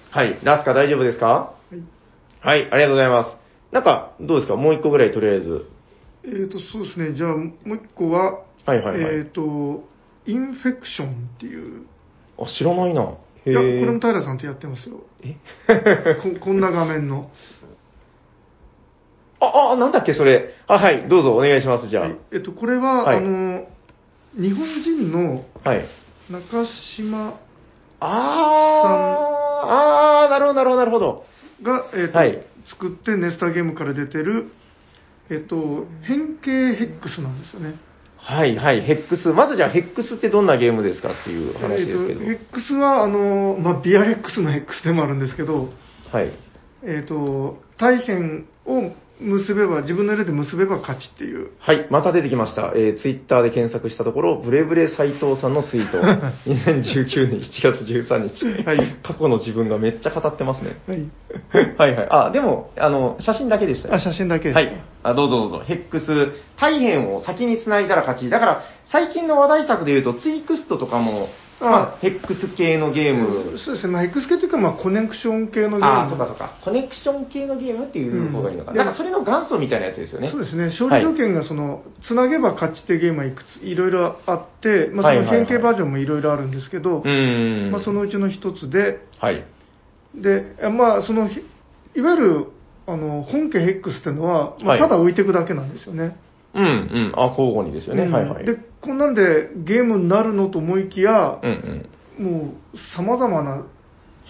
[0.09, 1.53] はい、ラスカ大丈夫ですか？
[2.41, 2.57] はい。
[2.59, 3.37] はい、ありがとうございます。
[3.71, 4.55] なんか、どうですか？
[4.55, 5.67] もう一個ぐらいとりあえず。
[6.27, 7.13] えーと、そうですね。
[7.13, 9.15] じゃあ、もう一個は、はいはいはい。
[9.17, 9.83] えっと、
[10.25, 11.85] インフェクションっていう。
[12.39, 13.13] あ、知らないな。
[13.45, 15.01] へいや、こーれも平さんとやってますよ。
[15.23, 15.35] え？
[16.39, 17.29] ここんな画面の。
[19.39, 20.53] あ、あ、なんだっけそれ。
[20.67, 22.03] あ、はい、どうぞお願いします、じゃあ。
[22.05, 23.67] はいえっと、これは、はいあの、
[24.33, 25.85] 日本人のはい。
[26.29, 26.65] 中
[26.97, 27.39] 島
[27.99, 31.25] あー、あー、なるほど、なるほど、なるほど。
[31.61, 34.51] が、えっとはい作ってネスターゲームから出てる、
[35.29, 37.75] えっと、変形ヘックスなんですよね。
[38.17, 39.29] はい、はい、ヘックス。
[39.33, 42.21] まずじゃあ、ヘックスってどんなゲームですかっていう話ですけど。
[42.21, 45.69] えっとヘックスは、あの、まあ、ビアヘックスのヘックスでもあるんですけど、
[46.11, 46.31] はい。
[46.83, 51.51] えっと、大変を結べば、自分の色で結べば勝ちっていう。
[51.59, 52.73] はい、また出てきました。
[52.75, 55.99] えー、ツイッターで検索したところ、ブレブレ斎藤さんのツイート。
[56.49, 58.65] 2019年7月13日。
[58.65, 60.77] はい過去の自分がめっちゃ語ってますね。
[60.87, 61.07] はい。
[61.77, 62.07] はいはい。
[62.09, 64.55] あ、でも、あの、写真だけでしたよあ、写真だけです。
[64.55, 64.73] はい。
[65.03, 65.61] あどうぞどうぞ。
[65.63, 66.07] ヘックス、
[66.57, 68.29] 大変を先に繋いだら勝ち。
[68.29, 73.57] だから、最近の話題作で言うと、ツイクストとかも、まあ、ヘックス系のゲーム。
[73.57, 75.85] そうですね、まあ、ヘックス系というか、まあ、コネクション系のゲーム。
[75.85, 76.57] ああ、そっかそっか。
[76.63, 78.81] コネクション系のゲームっていう方がいいのかな。
[78.81, 80.29] うんなんかそれの元祖みたいなやつですよね。
[80.31, 87.71] そうですね、勝利条件がその、つなげば勝ちっていうゲームはいくつ、いろいろあって、まあ、その変形バージョンもいろいろあるんですけど、うーん。
[87.71, 89.45] まあ、そのうちの一つで、はい。
[90.13, 91.41] で、まあ、その、ひ
[91.95, 92.47] いわゆる、
[92.87, 96.17] あの、本家ヘックスっていうのは、まあ、はいただ置いていくだけなんですよね。
[96.55, 97.13] うんうん。
[97.15, 98.03] あ、交互にですよね。
[98.03, 98.45] うんはいはい。
[98.45, 101.87] で、こんなんでゲームになるのと思いきやう、ん
[102.19, 102.25] うん。
[102.25, 103.65] もう、様々な、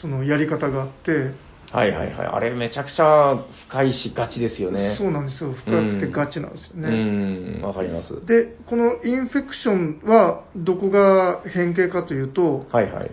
[0.02, 1.32] その、やり方があって、
[1.72, 2.28] はいはいはい。
[2.28, 3.36] あれめちゃくちゃ
[3.68, 4.96] 深いしガチですよね。
[4.98, 5.54] そうなんですよ。
[5.54, 6.88] 深くてガチなんですよね。
[6.88, 8.26] うん、わかります。
[8.26, 13.12] で、このインフェクションはどこが変形かというと、はいはい。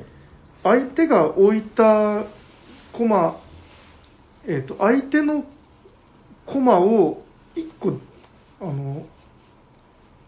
[0.62, 2.26] 相手が置いた
[2.92, 3.40] コマ、
[4.46, 5.44] えっ、と、相手の
[6.46, 7.22] コマを
[7.56, 7.98] 1個、
[8.62, 9.04] あの、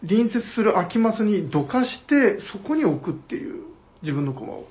[0.01, 3.63] 隣接する空きマスにどかして、そこに置くっていう、
[4.01, 4.67] 自分のコマを。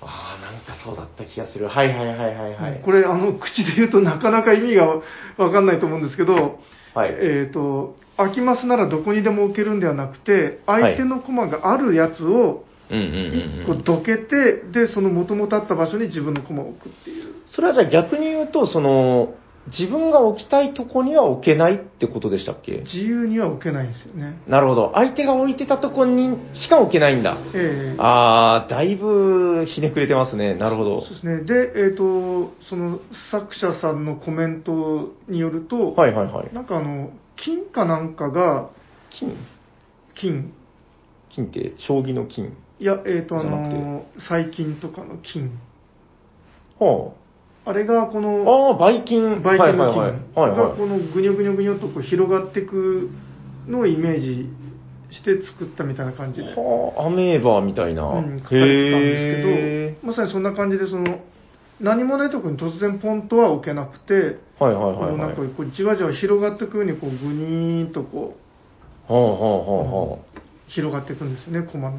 [0.00, 1.68] ああ、なんかそうだった気がする。
[1.68, 2.82] はいはいはいはいはい。
[2.84, 5.00] これ、あの、口で言うとなかなか意味が
[5.36, 6.58] わかんないと思うんですけど、
[6.94, 7.14] はい。
[7.20, 13.84] えっ、と、空きマスならどこにでも置けるんではなくて、相手のコマがあるやつをうんうんうん1個うん。
[13.84, 17.34] どけて、で、その元々あった場所に自分のコマを置くっていう。
[17.46, 19.34] それはじゃあ逆に言うと、その、
[19.76, 22.82] 自分が置きたいとこには置けないってことでしたっけ？
[22.92, 24.40] 自由には置けないんですよね。
[24.46, 24.92] なるほど。
[24.94, 27.38] 相手が置いてたとこにしか置けないんだ。
[27.54, 30.54] ええああ、だいぶひねくれてますね。
[30.54, 31.10] なるほどそう。
[31.10, 31.42] ですね。
[31.44, 33.00] で、えっ、と、その
[33.30, 36.54] 作者さんのコメントによると、はいはいはい。
[36.54, 38.70] なんかあの、金かなんかが、
[39.10, 39.36] 菌？
[40.14, 40.52] 菌、
[41.30, 42.56] 金って、将棋の金？
[42.80, 45.58] いや、えっ、と、あの、細菌とかの菌。
[46.78, 47.17] はあ
[47.72, 48.20] れがこあ。
[48.20, 49.42] の、ああ、バイキン。
[49.42, 50.20] バイキンの菌はいはいはい。
[50.34, 50.70] はいはい。
[50.70, 53.10] がこのぐにょぐにょぐにょっとこう広がっていく
[53.66, 54.48] のをイメージ
[55.10, 58.04] して作ったみたいな感じで、はあ、アメーバーみたいな。
[58.04, 61.20] うん、書かれてたんへですけど、まさにそんな感じで、その、
[61.80, 65.14] 何もないところに突然ポンとは置けなくて、ーはいはいこはいはい。
[65.14, 68.36] うなんかこうじわじわ広がっていくように、こう、ぐにーんとこ
[69.08, 70.18] う、はあはあはあは
[70.68, 71.98] 広がっていくんですよね、コマの。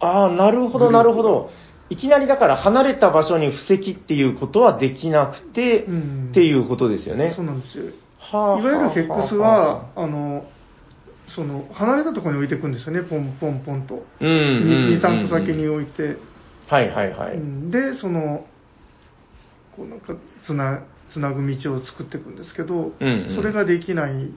[0.00, 0.06] あ。
[0.06, 1.50] ああ、なるほどなるほど。
[1.90, 7.32] いきなりだから離れた場所に布石っていうことはできなくて、うんっていうことですよね。
[7.34, 7.84] そうなんですよ。
[8.20, 10.44] はいわゆるヘックスは、あの、
[11.34, 14.04] その、離れたところに置いていくんですよね、ポンポンポンと。
[14.20, 16.16] うんうんうんうん2、3個先に置いて。
[16.68, 17.34] はいはいはい。
[17.34, 18.44] うんで、その、
[19.74, 20.14] こうなんか、
[20.46, 20.82] つな、
[21.12, 24.30] つなぐ道を作っていくんですけど、うんうんそれができない。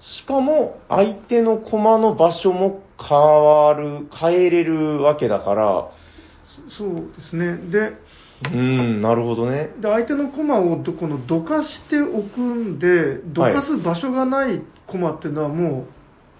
[0.00, 5.90] しかも、相手の駒の場所も変わる、変えれるわけだから、
[6.70, 7.56] そそうですね。
[7.70, 7.98] で、
[8.52, 9.70] うん、なるほどね。
[9.80, 15.86] で相手の駒をどこのどかしておくんで、どかす場所がない駒っていうのはも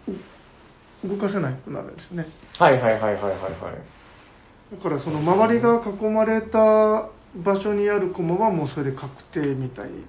[0.09, 2.27] う、う動かせなくなるんですね。
[2.59, 4.77] はいはいはいはいはいはい。
[4.77, 10.05] だからその周りが囲まれた場所にある駒はもうそれで確定みたいに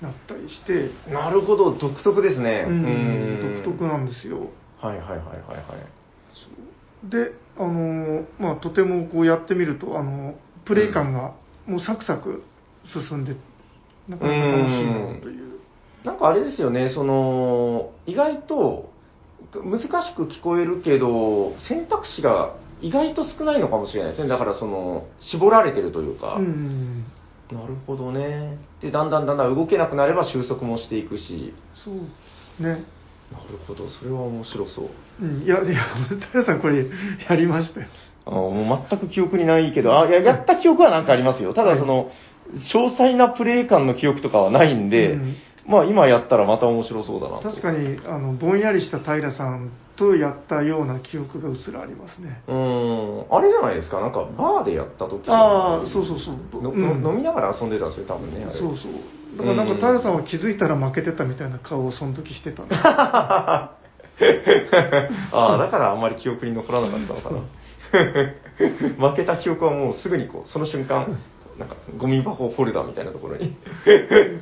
[0.00, 2.64] なったりして、なるほど、独特ですね。
[2.68, 3.98] うん、独特な。
[3.98, 4.50] なんですよ。
[4.80, 6.04] はいはいはいはいはい。
[7.10, 10.34] で、あのまあ、とてもこうやってみると、あの
[10.64, 11.34] プレイ感が
[11.66, 12.42] もうサクサク
[13.08, 13.36] 進んで、
[14.08, 15.60] なかなか楽しいなという。
[16.04, 18.90] なんかあれですよね、その、意外と
[19.52, 24.28] 難しく聞こえるけど、選択肢が意外と少ないのかもしれないですね。
[24.28, 26.34] だからその、絞られてるというか。
[26.34, 27.04] うん、
[27.50, 28.58] なるほどね。
[28.82, 31.54] で、だんだんだんだん動けなくなれば収束もしていくし。
[31.74, 32.84] そうね。
[33.34, 34.88] なるほど、それは面白そう。
[35.22, 35.84] うん、いや、いや、
[36.32, 36.86] 平さんこれ
[37.28, 37.86] やりましたよ。
[38.26, 41.52] あもう全く記憶にないけど、あいややった記憶はなんかありますよ。
[41.52, 42.10] ただその、
[42.72, 45.36] 詳細なプレイ感の記憶とかはないんで、うん
[45.66, 47.48] まあ今やったらまた面白そうだなと。
[47.50, 52.42] 確かに、あの、ぼんやりした平さんとやったような記憶がうっすらありますね。
[52.46, 56.62] うーん、あれじゃないですか、なんかバーでやった時ああ、そうそうそう。
[56.62, 58.46] のうんの飲みながら遊んでたんですよ、多分ね。
[58.58, 58.92] そうそう。
[59.38, 63.78] だからなんか平さんは気づいたら負けてたみたいな顔をその時してた あ
[65.32, 67.38] あ、だからあんまり記憶に残らなかったのかな。
[69.08, 71.18] 負けた記憶はもうすぐにこう、その瞬間、
[71.58, 73.56] なんかゴミ箱フォルダみたいなところに。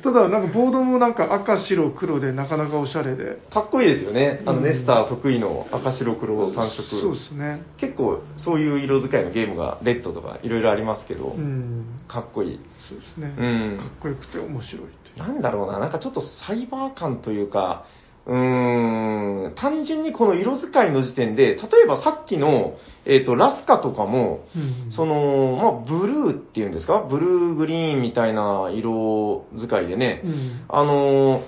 [0.01, 3.39] ただなんかボードもなんか赤白黒でなかなかおしゃれで。
[3.51, 4.41] かっこいいですよね。
[4.45, 7.01] あの、うんネスター得意の赤白黒3色。
[7.01, 7.61] そうですね。
[7.77, 11.85] 結構そういう色使いのゲームがレッドとかいろいろありますけど、うん。
[12.07, 12.59] かっこいい。
[12.89, 13.77] そうですね、うん。
[13.77, 14.87] かっこよくて面白い
[15.17, 17.85] なんだろうな、なんかちょっとサイバー感というか、
[18.25, 24.91] うーん、単純にこの色使いの時点で、例えばさっきの、えっ、と、ラスカとかも、うん。
[24.91, 26.99] その、まあ、ブルーっていうんですか？
[27.01, 30.65] ブルーグリーンみたいな色使いでね、うん。
[30.69, 31.43] あのー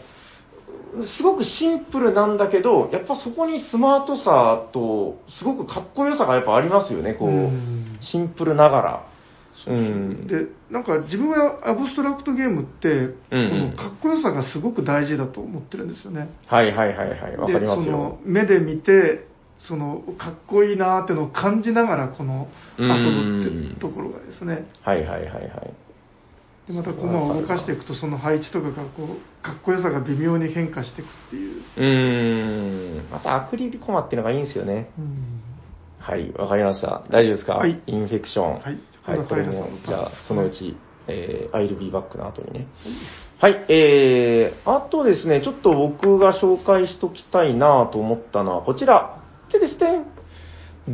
[1.17, 7.97] すごくシンプルなんだけど、やっぱそこにスマートさと、すごくかっこよさがやっぱありますよね、こう、うん。
[7.99, 9.07] シンプルながら。
[9.67, 10.27] うん。
[10.27, 18.19] でなんか自分はアブストラクトゲームって、このかっこよさがすごく大事だと思ってるんですよねはいはいはいはい、わかりますよでその。
[18.25, 19.27] 目で見て
[19.67, 22.47] そのかっこいいなーってのを感じながらこの
[22.77, 25.73] 遊ぶっていうところがですねはいはいはいはい。
[26.67, 33.09] でまた駒を動かしていくとその配置とかがこうかっこよさが微妙に変化していくっていう、うーん。
[33.11, 34.89] またアクリルコマっていうのがいいんですよね。
[34.97, 35.41] うん
[35.99, 37.03] はい、わかりました。
[37.09, 37.53] 大丈夫ですか？
[37.53, 38.59] はいインフェクション。
[38.59, 40.75] はいはい、これもじゃあ、そのうち、
[41.07, 42.67] えー、I'll be back の後にね。
[43.39, 49.21] はい、えー、あとですね、ちょっと僕が紹介しときたいなと思ったのは、こちら。
[49.51, 50.05] でですね、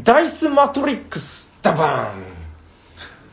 [0.04, 1.24] ダイスマトリックス、
[1.62, 2.42] ダバーン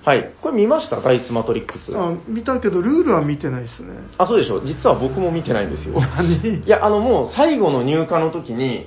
[0.04, 1.00] はい、これ見ました？
[1.02, 1.92] ダイスマトリックス。
[1.94, 6.00] あ見たけどルールは見てないですねあ、そうでしょ実は僕も見てないんですよ。
[6.00, 6.64] 何？
[6.64, 8.86] いや、あのもう最後の入荷の時に、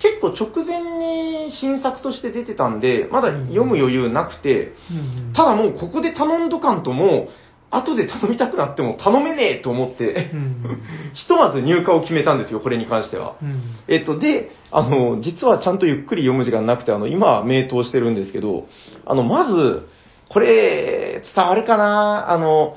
[0.00, 7.28] 結構直前に新作として出てたんで、まだ読む余裕なくて、うんただもうここで頼んどかんともう、
[7.70, 10.80] 後で頼みたくなっても頼めねえと思ってう、ん
[11.14, 13.34] ひとまず入荷を決めたんですよ、これに関しては。
[13.42, 13.60] うん。
[13.88, 18.66] えっと、で、あの、実はちゃんとゆっくり読む時間なくて、あの、今は名答してるんですけど、
[19.04, 19.86] あの、まず、
[20.28, 22.30] これ、伝わるかな？
[22.30, 22.76] あの、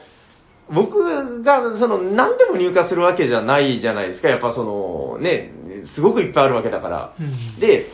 [0.73, 4.29] 僕が、その、何でも入荷するわけじゃないじゃないですか。
[4.29, 5.53] やっぱその、ね、
[5.95, 7.15] すごくいっぱいあるわけだから。
[7.19, 7.87] うんで、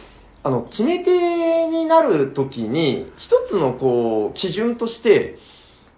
[0.43, 5.37] あの、決め手になるときに、一つのこう、基準として、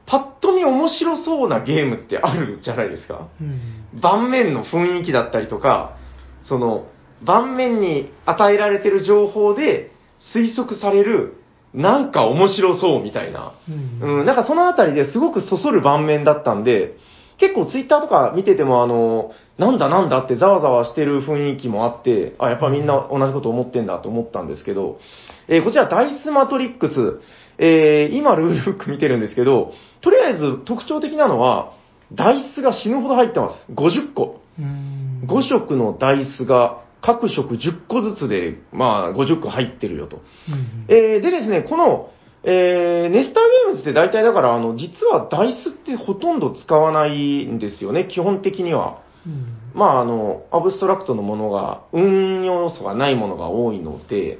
[0.08, 3.28] パッと見面白そうなゲームってあるじゃないですか。
[3.40, 3.62] うん
[4.02, 5.98] 盤面の雰囲気だったりとか、
[6.46, 6.88] その、
[7.24, 9.92] 盤面に与えられてる情報で
[10.34, 11.36] 推測される、
[11.74, 13.54] なんか面白そうみたいな。
[14.02, 16.98] うんうん、なんかそのあたりですごくそそる盤面だったんで、
[17.40, 25.00] 結構ツイッターとか見ててもあの、なんだなんだってざわざわしてる雰囲気もあって、あ、やっぱみんな同じこと思ってんだと思ったんですけど、
[25.48, 27.22] えーこちらダイスマトリックス、
[27.58, 29.72] えー今ルールブック見てるんですけど、
[30.02, 31.74] とりあえず特徴的なのは、
[32.14, 33.72] ダイスが死ぬほど入ってます。
[33.72, 34.42] 50個。
[34.60, 40.18] うん5色のダイスが各色10個ずつで、まあ50個入ってるよと。
[40.18, 42.10] うんえーでですね、この
[42.44, 49.02] えー、ネスターゲームズって大体だから、あの、実はダイスってほとんど使わないんですよね、基本的には。
[49.26, 49.60] うん。
[49.74, 54.40] まあ、あの、アブストラクトのものが、運用要素がないものが多いので、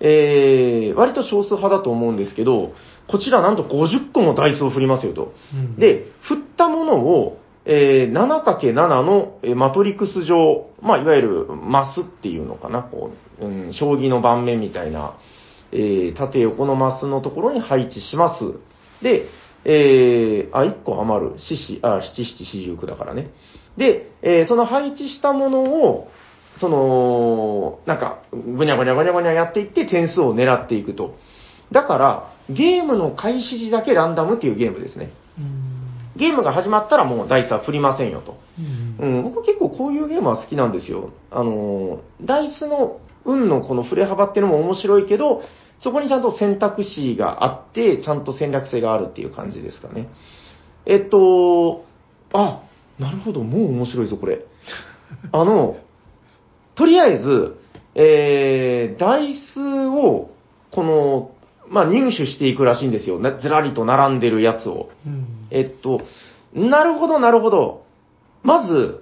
[0.00, 2.72] えー、割と少数派だと思うんですけど、
[3.06, 5.32] こちらなんと50個もダイスを振りますよと。
[5.54, 15.14] うん、で、振ったものを、えー 7×7 のえーマトリクス上、まあ、いわゆるマスっていうのかな、こう、うん、将棋の盤面みたいな、
[15.72, 18.44] えー縦横のマスのところに配置します。
[19.02, 19.28] で、
[19.64, 21.34] えーあ、1個余る。
[21.38, 23.30] 四四、あ、七七四十九だからね。
[23.76, 26.08] で、えーその配置したものを、
[26.56, 31.16] その、なんか、ぐにゃぐにゃぐにゃぐにゃやっていって点数を狙っていくと。
[31.70, 35.12] だから、ゲームの開始時だけランダムっていうゲームですね。
[35.38, 35.72] うん。
[36.16, 38.36] ゲームが始まったらもうダイスは振りませんよと。
[39.00, 39.16] うん。
[39.16, 41.10] うん、僕結構こういうゲームは好きなんですよ。
[41.30, 45.42] あのー、ダイスの運のこの振れ幅っていうのも面白いけど、
[45.82, 50.08] そこにちゃんと選択肢があって、ちゃんと戦略性があるっていう感じですかね。
[50.86, 51.84] えっと、
[52.32, 52.62] あ、
[52.98, 54.44] なるほど、もう面白いぞ、これ。
[55.32, 55.76] あの、
[56.76, 57.56] とりあえず、
[57.94, 60.30] えー、ダイスを、
[60.70, 61.32] この、
[61.68, 63.18] まあ、入手していくらしいんですよ。
[63.18, 64.90] なずらりと並んでるやつを。
[65.06, 65.26] うん。
[65.50, 66.00] えっと、
[66.54, 67.82] なるほど、なるほど。
[68.42, 69.01] まず、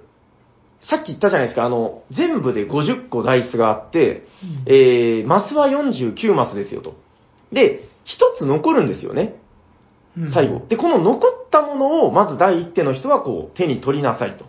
[0.83, 4.23] さっき言ったじゃないですか、あの、全部で50個ダイスがあって、
[4.65, 6.95] えー、マスは49マスですよと。
[7.51, 9.35] で、一つ残るんですよね、
[10.17, 10.65] うん最後。。
[10.67, 14.45] で、この残ったものを、まず第一手の人はこう、手に取りなさいと。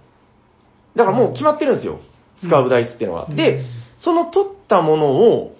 [0.96, 2.00] だからもう決まってるんですよ、
[2.42, 3.26] 使うダイスっていうのは。
[3.28, 3.64] うんで、
[3.98, 5.56] その取ったものを、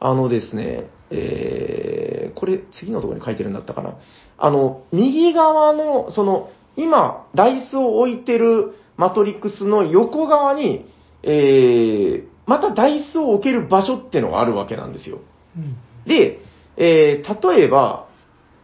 [0.00, 3.94] あのですね、えー、これ次のところに書いてるんだったかな。
[4.38, 10.86] あの、右側の、その、今、ダイスを置いてるマトリックスの横側に、
[11.22, 15.20] えー、またダイスを置ける場所ってのがあるわけなんですよ。
[15.56, 15.76] うん。
[16.06, 16.38] で、
[16.76, 18.08] えー、例えば、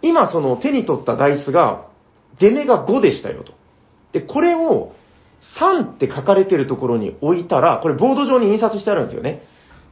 [0.00, 1.88] 今その手に取ったダイスが、
[2.40, 3.52] 出目が5でしたよと。
[4.12, 4.92] で、これを
[5.60, 9.42] 3って書かれてるところに置いたら、これボード上に印刷してあるんですよね。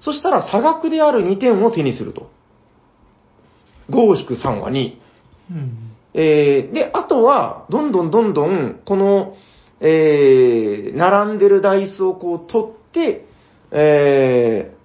[0.00, 2.30] そしたら差額である2点を手にすると。
[3.90, 4.94] 5-3は2。
[5.50, 5.96] うん。
[6.14, 9.34] えーで、あとは、どんどんどんどん、この、
[9.80, 13.26] えー並んでるダイスをこう取って、
[13.70, 14.80] えー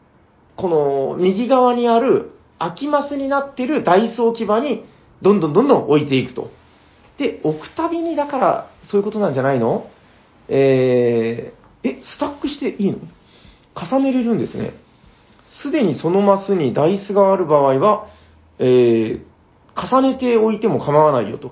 [0.56, 4.86] この右側にある空きマスになってるダイス置き場に、
[5.22, 6.50] どんどんどんどん置いていくと。
[7.18, 9.90] で、置くたびに、だから、そういうことなんじゃないの？
[10.48, 13.00] えーえ、スタックしていいの？
[13.76, 14.74] 重ねれるんですね。
[15.62, 18.08] すでにそのマスにダイスがある場合は、
[18.60, 19.22] えー
[19.78, 21.52] 重ねておいても構わないよと。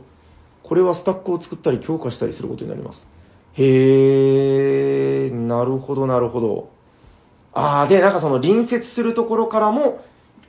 [0.64, 3.06] これはスタックを作ったり強化したりすることになります。
[3.56, 6.70] へー、なるほど、なるほど。
[7.54, 10.00] あー、で、なんかその隣接するところからも、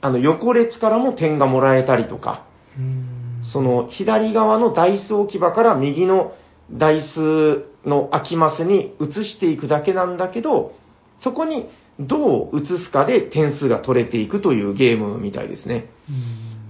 [0.01, 2.45] あの横列からも点がもらえたりとか、
[2.77, 3.43] うん。
[3.51, 6.33] その左側のダイス置き場から右の
[6.71, 10.73] ダイスの空きマスに移していくだけなんだけど、
[11.19, 15.89] そこにどう移すかで点数が取れていくというゲームみたいですね。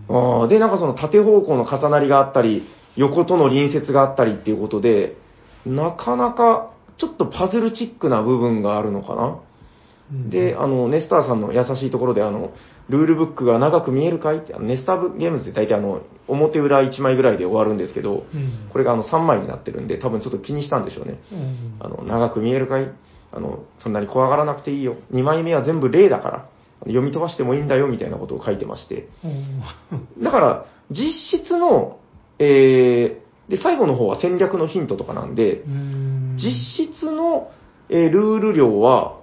[0.09, 0.15] うん。
[0.15, 5.17] あーで、なんかその縦方向の重なりがあったり、横との隣接があったりっていうことで、
[5.65, 9.25] なかなかちょっとパズルチックな部分があるのかな。
[9.27, 12.51] うんで、あの、ネスターさんの優しいところで、あの、
[12.89, 14.37] ルールブックが長く見えるかい？
[14.37, 21.19] って、あのネスターゲームズって大体あの、表裏1枚ぐらいで終わるんですけど、うんこれがあの3枚になってるんで、多分ちょっと気にしたんでしょうね。
[21.31, 22.91] うんあの、長く見えるかい？
[23.31, 24.97] あの、そんなに怖がらなくていいよ。
[25.11, 26.49] 2枚目は全部例だから、
[26.81, 29.09] 読み飛ばしてもいいんだよ、みたいなことを書いてまして。
[29.23, 31.99] うんだから、実質の、
[32.37, 37.51] えー、で、最後の方は戦略のヒントとかなんで、うん実質の、
[37.89, 39.19] えールール量は、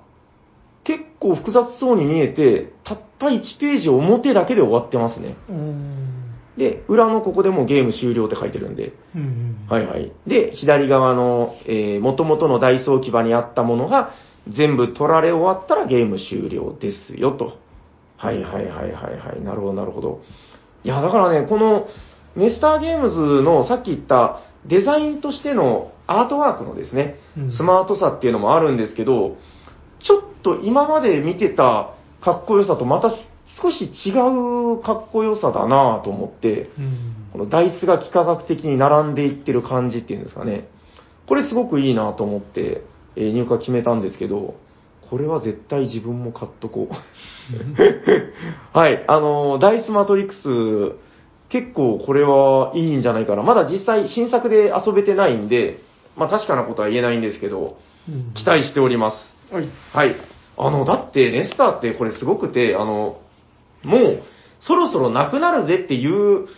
[0.85, 5.37] 結構複雑そうに見えて、たった1ページ表だけで終わってますね。
[5.49, 6.13] うん
[6.57, 10.13] で、裏のここでもうゲーム終了って書いてるんで、うんはいはい。
[10.27, 14.11] で、左側の、えー、元々のダイソー置き場にあったものが、
[14.49, 17.59] 全部取られ終わったらゲーム終了ですよ、と。
[18.19, 19.43] はいはいはいはいはい。
[19.43, 20.21] なるほどなるほど。
[20.85, 21.87] いや、だからね、この、
[22.37, 29.37] ネスターゲームズのさっき言ったデザインとしてのアートワークのですね、うんスマートさっていうのもあるんですけど、
[30.03, 33.11] ちょっと今まで見てたかっこよさとまた
[33.61, 40.69] 少し違うかっこよさだなと思って、うんこのダイスが幾何学的に並んでいってる感じっていうんですかね。
[41.27, 42.83] これすごくいいなと思って、
[43.17, 44.55] えー入荷決めたんですけど、
[45.09, 46.95] これは絶対自分も買っとこう。
[48.79, 50.97] はい、あのーダイスマトリックス、
[51.53, 53.43] 結構これはいいんじゃないかな。
[53.43, 55.81] まだ実際新作で遊べてないんで、
[56.17, 57.77] まあ確かなことは言えないんですけど、
[58.09, 59.55] うん期待しております。
[59.55, 59.69] はい。
[59.93, 60.17] はい。
[60.57, 63.21] あの、だって、ネスターってこれすごくて、あの、
[63.85, 64.23] もう、
[64.61, 66.49] そろそろなくなるぜっていう、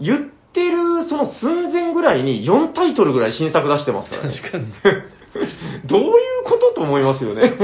[0.00, 0.20] 言っ
[0.52, 4.34] てるその寸前ぐらいに4タイトルぐらい新作出してますからね。
[4.36, 4.66] 確かに。
[5.88, 6.10] どういう
[6.44, 7.50] ことと思いますよね。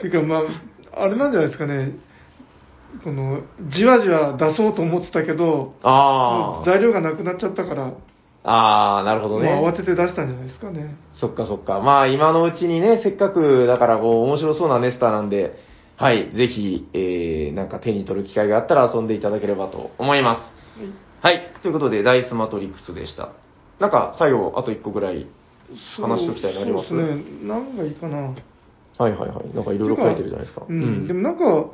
[0.00, 0.42] ていうか、ま
[0.92, 1.92] あ、あれなんじゃないですかね。
[3.02, 3.42] この、
[3.74, 7.92] じわじわ出そうと思ってたけど、もあう材料がなくなっちゃったから、
[8.44, 9.54] あ、ああ、なるほどね。
[9.54, 10.96] もう慌てて出したんじゃないですかね。
[11.14, 11.80] そっかそっか。
[11.80, 15.56] まあ今のうちにね、せっかくだからこう面白そうなネスターなんで、
[15.96, 20.52] はい、ぜひ、えー、なんか手に取る機会があったら遊んでいただければと思います。
[21.22, 23.30] はい、ということで、ダイスマトリックスでした。
[23.80, 25.26] なんか最後、あと1個ぐらい。
[25.96, 26.90] 話しておきたいのあります？
[26.90, 27.24] そうですね。
[27.42, 28.18] 何がいいかな。
[28.18, 28.34] はい
[28.98, 29.54] はいはい。
[29.54, 30.66] なんかいろいろ書いてるじゃないですか。
[30.68, 31.06] うん。
[31.08, 31.70] でもなんか、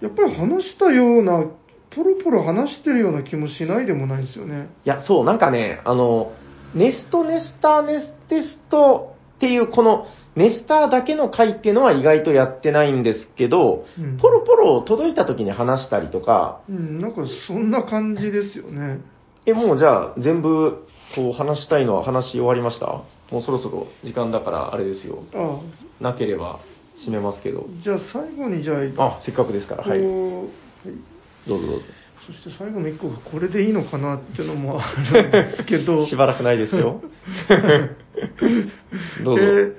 [0.00, 1.46] やっぱり話したような、
[1.90, 4.68] ポロポロ話してるような気もしないでもないですよね。
[4.84, 6.32] いや、そう、なんかね、あの、
[6.74, 10.06] ネスト、ネスター、ネステストっていう、この、
[10.36, 19.00] ネスターだけの回っていうのは意外とやってないんですけど、うんポロポロ届いた時に話したりとか、うん、なんかそんな感じですよね。
[19.46, 22.86] え、もうじゃあ全部、こう話したいのは話し終わりました？
[23.32, 25.20] もうそろそろ時間だからあれですよ。
[25.34, 25.60] あ
[26.00, 26.60] なければ
[27.06, 27.66] 締めますけど。
[27.82, 30.00] じゃあ最後にじゃあ、あ、せっかくですから、はい。
[30.00, 31.84] どうぞどうぞ。
[32.26, 36.06] そして最後の一個がこれでいいのかなっていうのもあるんですけど。
[36.10, 37.00] しばらくないですよ。
[39.24, 39.44] どうぞ。
[39.44, 39.76] えー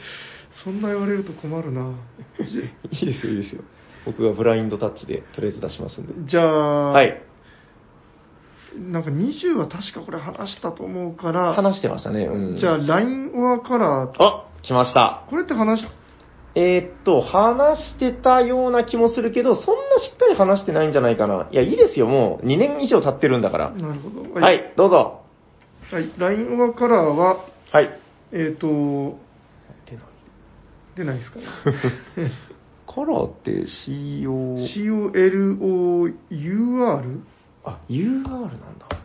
[0.63, 1.93] そんな言われると困るな。
[2.39, 3.63] じいいですよ、いいですよ。
[4.05, 6.29] 僕がブラインドタッチでとりあえず出しますんで。
[6.29, 7.21] じゃあ、はい。
[8.77, 12.25] なんか20は確かこれ話したと思うから、話してましたね。
[12.25, 12.57] うん。
[12.59, 15.25] じゃあ LINE オアカラー、あ、来ました。
[15.29, 15.87] これって話し、
[16.59, 21.47] えーっと、話してたような気もするけど、そんなしっかり話してないんじゃないかな。
[21.51, 23.71] いや、いいですよ、もう2年以上経ってるんだから。
[23.71, 24.33] なるほど。
[24.33, 25.21] はい、どうぞ。
[25.89, 26.11] はい。
[26.17, 27.97] LINE オアカラーは、はい。
[28.33, 30.05] えっ、と、出ない。
[30.97, 31.45] 出ないですかね。
[32.85, 34.57] カラーって CO、
[36.29, 37.19] COLOUR?
[37.63, 38.98] あ、UR なんだ。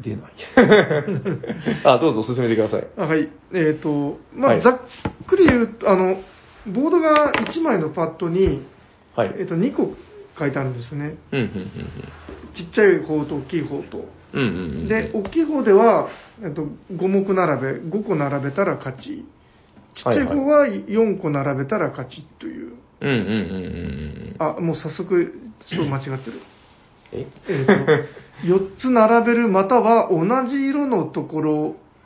[0.00, 0.30] 出ない。
[1.84, 2.86] あ、どうぞ進めてください。
[2.96, 3.28] あはい。
[3.52, 4.80] えっ、と、まあ、はいざっ
[5.26, 6.22] くり言うと、あの、
[6.66, 8.62] ボードが1枚のパッドに、
[9.16, 9.34] はい。
[9.38, 9.94] えっ、と、2個
[10.38, 11.16] 書いてあるんですよね。
[11.32, 11.70] うん、うん、
[12.54, 14.08] ちっちゃい方と大きい方と。
[14.88, 16.08] で、大きい方では、
[16.42, 19.24] えっと、5目並べ、5個並べたら勝ち。
[19.94, 22.74] ちっちゃい方は4個並べたら勝ちという。
[23.00, 24.36] うん、うん、うん、うんうん。
[24.38, 25.34] あ、もう早速、
[25.68, 26.40] ちょっと間違ってる。
[27.12, 27.26] え？
[27.48, 27.72] えっ、と、
[28.44, 31.54] 4つ並べる、または同じ色のところ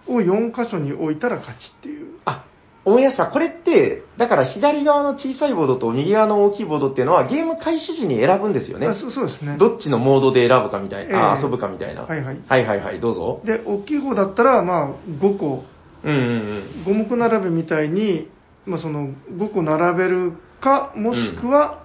[0.06, 2.18] を4箇所に置いたら勝ちっていう。
[2.24, 2.44] あ、
[2.84, 3.26] 思い出した。
[3.26, 8.94] これって、だから左側の小さいボードと右側の大きいボードっていうのはゲーム開始時に選ぶんですよねあ。
[8.94, 9.56] そうですね。
[9.58, 12.02] どっちのモードで選ぶかみたいな、あええ遊ぶかみたいな。
[12.02, 13.40] はいはいはいはいはい、どうぞ。
[13.44, 15.64] で、大きい方だったら、まあ、5個、
[16.04, 17.04] うんうんうん。
[17.04, 18.28] 5目並べみたいに、
[18.66, 21.82] まあ、その5個並べるか、もしくは、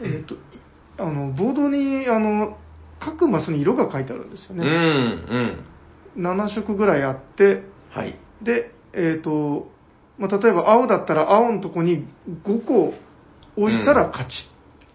[0.00, 0.38] えっ、と、い
[0.98, 2.56] あの、ボードに、あの、
[3.04, 4.68] 各マスに色が書いてあるんですようんうね。
[6.22, 6.22] ん。
[6.22, 8.18] 7色ぐらいあって、はい。
[8.42, 9.68] で、えっ、と、
[10.18, 12.06] まあ、例えば青だったら青のとこに
[12.44, 12.94] 5個
[13.56, 14.32] 置いたら勝ち。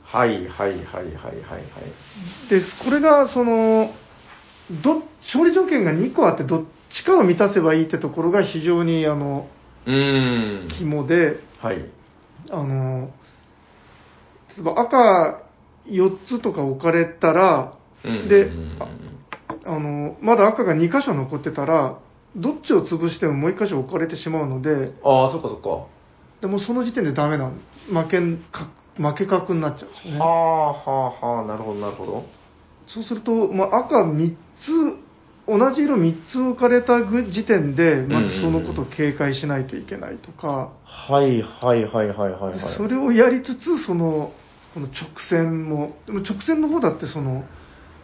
[0.03, 1.64] はいはいはいはいはいはい。
[2.49, 3.93] で、これが、その、
[4.84, 9.47] ど、勝利条件が2個あって、どっちかを満たせばいいってところが非常に、あの、
[9.86, 10.68] うーん。
[10.70, 11.86] 肝で、はい。
[12.49, 13.12] あの、
[14.55, 15.43] 例えば赤
[15.88, 18.87] 4つとか置かれたら、うんでうんあ
[19.65, 21.99] あの、まだ赤が2箇所残ってたら、
[22.35, 25.87] どっちを潰してももう1箇所置かれてしまうので、ああ、そっかそっか。
[26.41, 27.59] でもその時点でダメなん
[27.91, 30.19] 負けんか負け角になっちゃうんですよね。
[30.19, 32.25] はあはあはあ、なるほどなるほど。
[32.87, 35.09] そうすると、まあ、赤3つ、
[35.47, 42.77] 同じ色3つ置かれたぐ時点で、まずそのことを警戒しないといけないとか、はいはいはいはいはいはい。
[42.77, 44.31] それをやりつつ、その、
[44.73, 47.43] この直線も、でも直線の方だってその、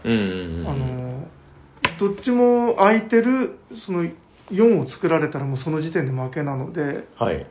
[0.05, 0.67] うんうんうん。
[0.67, 1.27] あの、
[1.99, 4.05] どっちも空いてる、その
[4.51, 7.45] 4を作られたらもうその時点で負けなので、はい。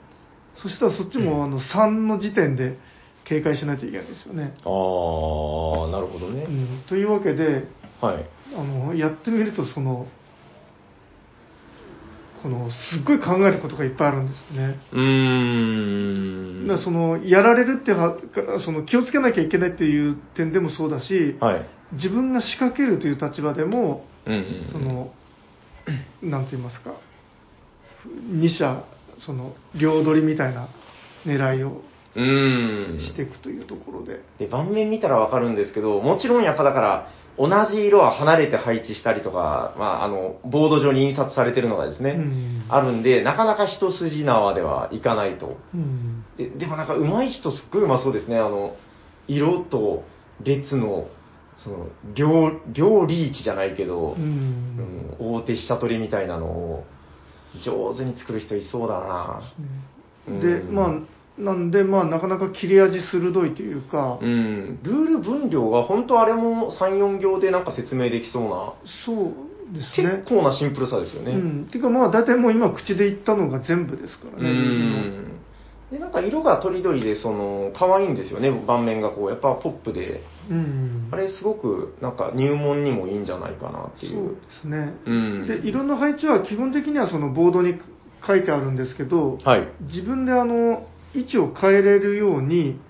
[0.54, 2.78] そしたらそっちもあの3の時点で
[3.24, 4.42] 警戒しないといけないですよね。
[4.44, 6.44] ああ、なるほどね。
[6.44, 7.64] うん、というわけで、
[8.00, 8.30] はい。
[8.54, 10.06] あの、やってみるとその、
[12.42, 14.78] この、すっごい考えることがいっぱいあるんですよね。
[14.92, 15.00] うー
[16.64, 16.68] ん。
[16.68, 18.18] だその、やられるっては、
[18.64, 21.73] その、気をつけなきゃいけないっていう点でもそうだし、はい。
[21.92, 24.72] 自分が仕掛けるという立場でも、うんうんうん。
[24.72, 25.12] その、
[26.22, 26.94] なんて言いますか、
[28.30, 28.84] 二者、
[29.24, 30.68] その、両取りみたいな
[31.26, 31.82] 狙いを。
[32.16, 34.20] していくというところで。
[34.38, 45.58] で、盤面見たらわかるんですけど、もちろんやっぱだから、同じ色は離れて配置したりとか、まあ、あの、ボード上に印刷されてるのがですね、うんあるんで、なかなか一筋縄ではいかないと。
[45.74, 46.24] うん。
[46.36, 48.36] ででもなんか上手い人すっごい上手そうですね。
[48.36, 48.76] あの、
[49.28, 50.04] 色と
[50.42, 51.08] 列の、
[51.64, 55.16] その、両、両リーチじゃないけどう、ん。
[55.18, 56.84] うん、大手飛車取りみたいなのを、
[57.64, 59.40] 上手に作る人いそうだな
[60.40, 69.34] で、うんまあ、なんで、まあ、なかなか切れ味鋭いというか、うん、ルール分量が本当あれも3、4行でなんか説明できそうな、そう
[69.72, 70.34] ですね結。
[70.36, 71.32] 構なシンプルさですよね。
[71.32, 71.66] うん。
[71.70, 75.43] ていうか、まあ、大体もう今、口で言ったのが全部ですからうね、ルールのん。
[75.94, 80.22] で、なんか色がとりどりで、その、可愛いんですよね、盤面がこう、やっぱポップで。
[80.50, 81.08] うん。
[81.12, 84.34] あれすごく、なんか入門にもいいんじゃないかなっていそうう。
[84.34, 84.96] ですね。
[85.06, 85.46] うん。
[85.46, 87.78] で、色の配置は基本的にはそのボードに
[88.26, 89.68] 書いてあるんですけど、はい。
[89.82, 92.80] 自分であの、位置を変えれるように、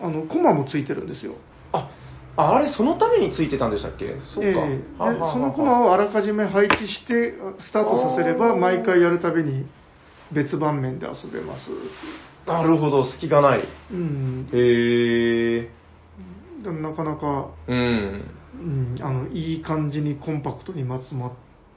[0.00, 1.36] あの、コマもついてるんですよ。
[1.70, 1.90] あ、
[2.34, 4.18] ああれそのためについてたんでしたっけ？
[4.34, 4.48] そうか。
[4.50, 9.66] ええでははははそのコマをあらかじめ配置してスタートさせれば毎回やるたびに
[10.30, 11.64] 別盤面で遊べます
[12.48, 13.64] なるほど、隙がない。
[13.92, 15.70] うんへえ。
[16.62, 18.24] でもなかなか、うん。
[18.60, 21.32] うん、あのいい感じにコンパクトにまつま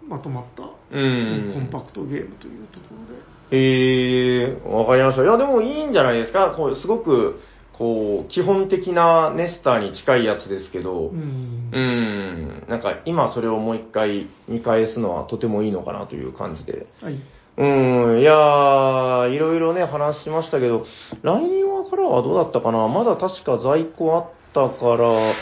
[0.07, 1.51] まとまった、うん。
[1.53, 3.21] コンパクトゲームというところで
[3.53, 5.23] えー、わかりました。
[5.23, 6.53] いや、でもいいんじゃないですか。
[6.55, 7.41] こう、すごく、
[7.73, 16.87] こう、基本的なネスターに近いやつですけど、うんうん、なんか今それをもう一回見返すのはとてもいいのかなという感じで。
[17.01, 17.19] はい
[17.61, 20.83] うん、いやー、いろいろね、話しましたけど、
[21.21, 22.87] LINE はからはどうだったかな？
[22.87, 25.35] まだ確か在庫あったから、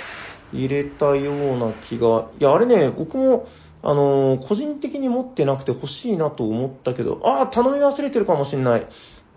[0.51, 3.45] 入れたような気が、いや、あれね、僕も、
[3.81, 8.87] あのー個人的に持ってなくて欲しいなと思ったけど、あー、頼み忘れてるかもしんない。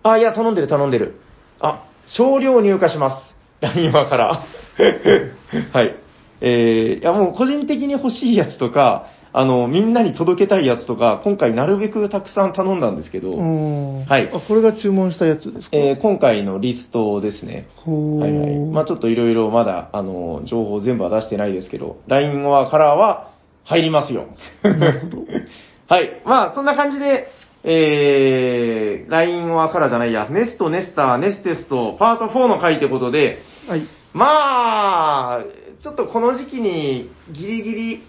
[0.03, 1.20] あー、いや、頼んでる、頼んでる。
[1.61, 3.37] あ、少量入荷します。
[3.61, 4.43] LINE はから。
[5.72, 5.95] はい。
[6.41, 17.66] えー、いや、もう個人的に欲しいやつとか、あの、みんなに届けたいやつとか、今回なるべくたくさん頼んだんですけど、うんはいあこれが注文したやつですか、えー今回のリストですね。
[17.87, 18.59] はいはい。
[18.70, 23.33] まあちょっといろいろまだ、あの、情報全部は出してないですけど、LINE はカラーは
[23.64, 24.26] 入りますよ。
[24.62, 25.18] なるほど
[25.89, 26.22] はい。
[26.24, 27.28] まあそんな感じで、
[27.64, 35.45] えー、LINE はカラーじゃないや、ネスト、ネスター、ネステスト、パート4の回ってことで、はいまあ、
[35.83, 38.03] ちょっとこの時期にギリギリ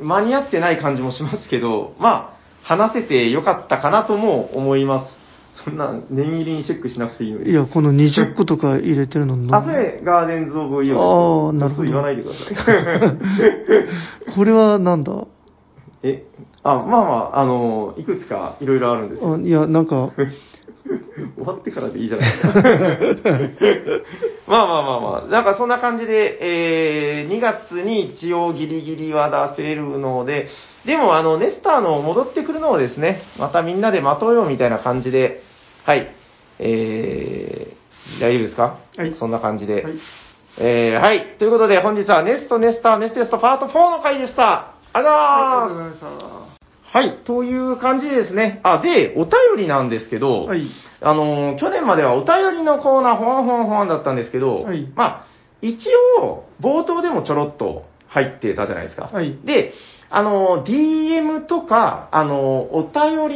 [0.00, 5.18] 間に合ってない感じもしますけど、まあ、話せてよかったかなとも思います。
[5.64, 7.50] そんな念入りにチェックしなくていいのに。
[7.50, 10.98] いやこの20個とか入れてるのあ、それ、ガーデンズ・オブ・イオです。
[10.98, 14.34] あーなるほど言わないでください。
[14.34, 15.26] これはなんだ？
[16.02, 16.24] え、
[16.64, 16.96] あ、まあま
[17.34, 19.34] あ、あの、いくつかいろいろあるんですよ。
[19.34, 20.10] あいやなんか
[21.36, 22.52] 終わってからでいいじゃないですか。
[24.46, 26.38] まあまあまあまあ、なんかそんな感じで、
[27.22, 30.48] えー、2月に一応ギリギリは出せるので、
[30.84, 35.42] でもあの、ネスターの戻ってくるのをですね、またみんなで待とうよみたいな感じで、
[35.84, 36.08] はい、
[36.58, 38.76] えー、大丈夫ですか？
[38.96, 39.82] はいそんな感じで。
[39.82, 39.92] はい
[40.56, 41.34] えー、はい。
[41.38, 44.74] ということで、本日はネスト、ネスター、ネステストパート4の回でした。
[44.92, 46.04] ありがありがとうとうございます。
[46.04, 46.43] ございまし
[46.94, 47.18] はい。
[47.24, 48.60] という感じでですね。
[48.62, 50.68] あ、で、お便りなんですけど、たはい
[51.00, 55.26] あのー、去年まではお便りのコーナー、ほんほんほんだったんですけど、はいまあ、
[55.60, 55.88] 一
[56.20, 59.10] 応、冒頭でもちょろっと入ってたじゃないですか。
[59.12, 59.72] はいで、
[60.08, 62.38] あのー、DM とか、あのー、
[62.70, 63.28] お便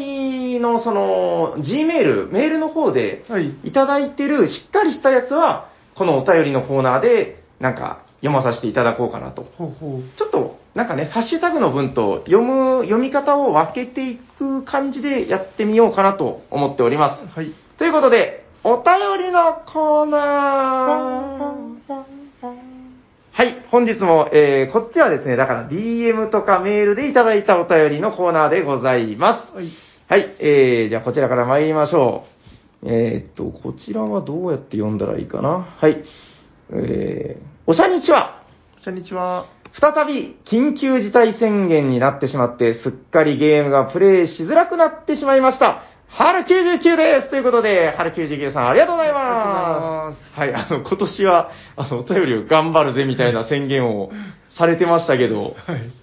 [0.54, 9.42] りの、その、Gmail、メールの方で、はいいただいてるしっかりしたやつは、このお便りのコーナーで、なんか、読まさせていただこうかなと。
[9.56, 17.26] ほうほうちょっと、なんかね、ハッシュタグの文と読む、読み方を分けていく感じでやってみようかなと思っております。
[17.34, 22.18] はいということで、お便りのコーナー。
[23.30, 29.54] はい、本日も、えー、こっちはですね、だから DM とかメールでいただいたお便りのコーナーでございます。
[29.54, 29.70] はい
[30.08, 32.24] はい、えー、じゃあこちらから参りましょ
[32.82, 32.88] う。
[32.88, 35.76] えーっと、こちらはどうやって読んだらいいかな。
[35.78, 36.02] はい。
[36.72, 38.42] えー、おしゃにちは。
[38.84, 39.46] こんにちは
[39.80, 45.82] 再び緊急事態宣言になってしまって、すっかりゲームがプレイしづらくなってしまいました。
[46.08, 50.38] 春99ですということで、春99さんありがとうございます。
[50.38, 54.10] はい、あの、今年は、あの、お便りを頑張るぜみたいな宣言を
[54.56, 55.54] されてましたけど、はい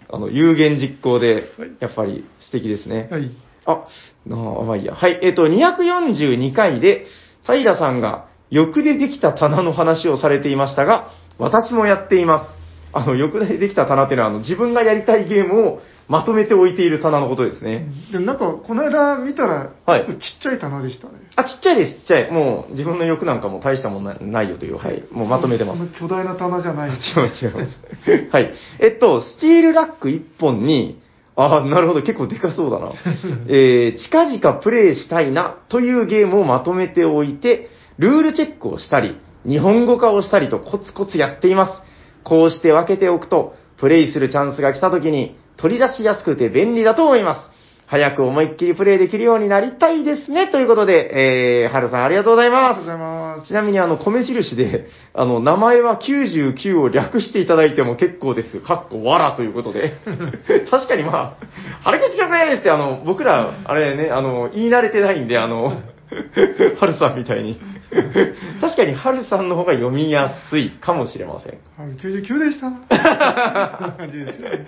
[0.10, 3.10] あの、有言実行ではい、やっぱり素敵ですね。
[3.12, 3.32] はい
[3.66, 3.88] あ、
[4.28, 4.94] なあ、まあいいや。
[4.94, 7.08] はい、えっ、と、242回で、
[7.48, 12.55] 平さんが欲でできた棚の話をされていましたが、私もやっています。
[12.96, 17.90] あの、欲でできた棚っていうのは、あの、自分がやりたいゲームをまとめて置いている棚のことですね。
[18.12, 22.32] でもなんかこの間見たらはいちっちゃい棚でしたねあ、ちっちゃいです、ちっちゃい。
[22.32, 25.04] もう、自分の欲なんかも大したもんなないよという、はい。
[25.12, 28.32] もうまとめてます巨大な棚じゃない違う違います。
[28.32, 28.54] はい。
[28.80, 31.02] えっと、スチールラック1本に、
[31.36, 32.94] ああ、なるほど、結構でかそうだな。
[33.50, 41.85] えー、近々プレイしたいなというゲームをまとめておいて、ルールチェックをしたり、日本語化をしたりとコツコツやっています。
[42.26, 47.56] こうして分けておくと、プレイするチャンスが来た時に取り出しやすくて便利だと思います。
[47.88, 50.48] 早く思いっきりプレイできるようになりたいですね。
[50.48, 52.62] ということで、えー、はるさんありがとうございます。
[52.64, 53.48] ありがとうございます。
[53.48, 58.60] ちなみにあの、米印で、あの、名前は99を略していただいても結構です。
[58.60, 59.98] かっこわらということで。
[60.72, 61.46] 確かにまあ、
[61.84, 65.66] 腹けちがないですって、あの、僕ら、あれね、あの、言い慣れてないんで、あの、
[66.80, 67.60] はるさんみたいに。
[68.62, 71.60] 確かに、はるさんの方が読みやすいかもしれません。
[71.78, 72.70] はい、99でした。
[72.70, 74.66] こんな感じですよね。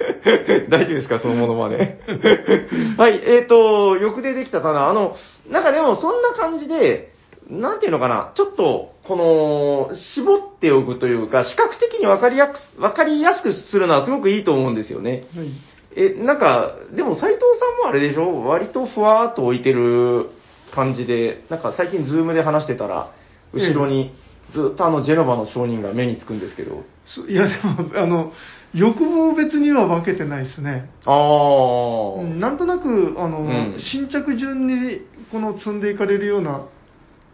[0.69, 1.99] 大丈夫ですかそのものまで。
[2.97, 4.87] はい、えっ、と、欲でできた棚。
[4.87, 5.15] あの、
[5.49, 7.11] なんかでもそんな感じで、
[7.49, 15.23] なんていうのかな、ちょっと、この、絞っておくというか、視覚的に分かりやす分かりやすくするのはすごくいいと思うんですよね。
[15.35, 15.47] はい。
[15.95, 18.43] え、なんか、でも斎藤さんもあれでしょ？
[18.43, 20.29] 割とふわーっと置いてる
[20.73, 23.11] 感じで、なんか最近ズームで話してたら、
[23.53, 24.13] 後ろに
[24.51, 26.83] ずっとあのジェノバの商人が目につくんですけど。
[27.05, 28.31] そいや、でも、あの、
[28.73, 30.89] 欲望別には分けてないですね。
[31.05, 32.21] あー。
[32.21, 35.01] うんなんとなく、あの、うん新着順に、
[35.31, 36.65] この積んでいかれるような、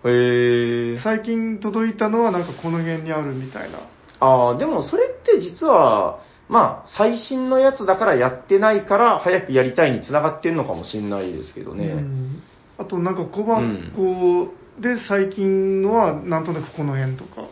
[0.06, 1.04] へー。
[1.04, 3.80] 最近届いたのはなんかこの辺にあるみたいな。
[4.20, 6.20] ああ、でもそれって実は、
[6.50, 11.86] まあ、最新のやつだからやってないから、早くやりたいにつながってんのかもしれないですけどね。
[11.86, 12.44] うん
[12.78, 14.52] あとなんか小箱
[14.82, 17.42] で最近のはなんとなくこの辺とか。
[17.42, 17.44] あ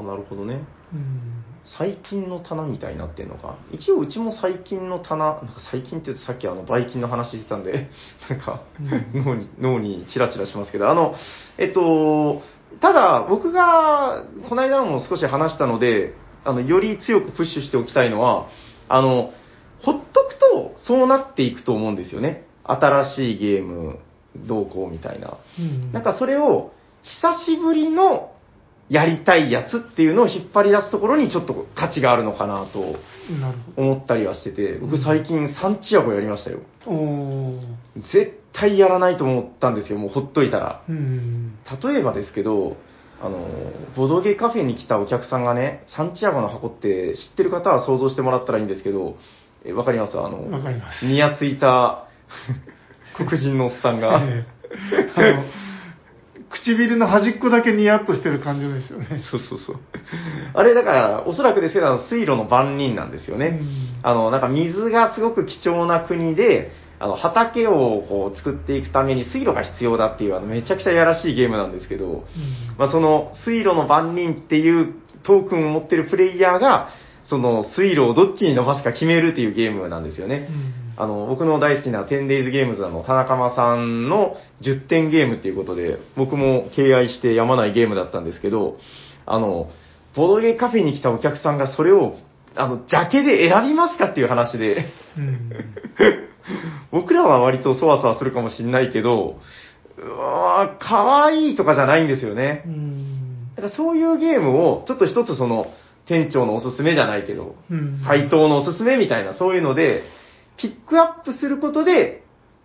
[0.00, 0.62] あ、なるほどね。
[0.92, 1.38] うん
[1.76, 3.58] 最近の棚みたいになってんのか。
[3.72, 7.90] 一応うちも最近の棚、なんか最近ってさっきあの、バイキンの話してたんで、
[8.30, 11.14] なんか、うん脳に、脳にチラチラしますけど、あの、
[11.58, 12.42] えっと、
[12.80, 16.14] ただ僕が、この間のも少し話したので、
[16.44, 18.48] あの、より強くプッシュしておきたいのは、
[18.88, 19.32] あの、
[19.82, 22.47] ほっとくとそうなっていくと思うんですよね。
[22.68, 23.98] 新しいゲーム、
[24.36, 25.38] どうこうみたいな。
[25.58, 28.32] うんなんかそれを、久しぶりの
[28.88, 32.80] やりたいやつっていうのを引っ張り出すところにちょっと価値があるのかなと
[33.40, 36.60] なるほ思ったりはしてて、僕最近サンチアゴやりましたよ。
[36.84, 36.90] ど。
[36.90, 37.60] おー
[38.12, 40.82] 絶対やらないと思ったんですよ、もうほっといたら。
[40.88, 41.58] うん。
[41.82, 42.76] 例えばですけど、
[43.22, 43.48] あの、
[43.96, 49.16] ボドゲカフェに来たお客さんがね、サンチアゴの箱って知ってる方は想像してもらったらいいんですけど、
[49.64, 50.18] えわかります？
[50.18, 52.07] あの、わかりますにやついた
[53.16, 54.44] 黒人のおっさんが、え
[55.16, 55.44] えあの、
[56.50, 59.22] 唇の端っこだけニヤッとしてる感じですよね。
[59.30, 59.76] そうそうそう。
[60.54, 63.58] あれだから、おそらくですけど、水路の番人なんですよね。
[63.60, 66.70] うんあの、なんか水がすごく貴重な国で、
[67.00, 72.24] あの、畑をこう作っていくために水路が必要だっていう、あの、めちゃくちゃやらしいゲームなんですけど、
[72.76, 76.90] まあ、その水路の番人っていうトークンを持ってるプレイヤーが、
[77.24, 80.48] その水路をどっちに伸ばすか決めるっていうゲームなんですよね。
[81.00, 88.78] あの、僕の大好きな 10days ゲームズの田中間さんの10点ゲームっていうことで、僕も敬愛してやまないゲームだったんですけど、
[89.24, 89.70] あの、
[90.16, 92.16] ボドゲカフェに来たお客さんがそれを、
[92.56, 94.86] あの、ジャケで選びますかっていう話で、
[95.16, 95.50] うん。
[96.90, 99.36] 僕らは割とそわそわするかもしんないけど、
[99.98, 102.64] うわー、かわいいとかじゃないんですよね。
[102.66, 102.70] う。
[102.70, 103.54] ん。
[103.54, 105.68] だからそういうゲームを、ちょっと一つその、
[106.06, 108.02] 店長のおすすめじゃないけど、うん。
[108.04, 110.02] 斎藤のおすすめみたいな、そういうので、
[110.58, 112.22] ピックアップすることで、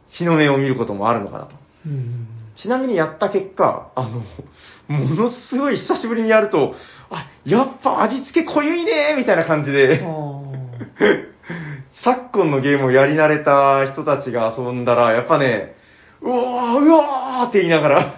[0.09, 1.55] 日の目を見ることもあるのかなと。
[1.85, 2.27] うん。
[2.55, 6.75] ちなみにやった結果、あの、ものすごい久しぶりにやると、
[7.09, 11.33] あ、やっぱ味付け濃ゆいねみたいな感じあで、ー。
[12.03, 15.75] 昨今のゲームをやり慣れた人たちが遊んだら、やっぱね、
[16.21, 18.15] うわー、うわーって言いながら、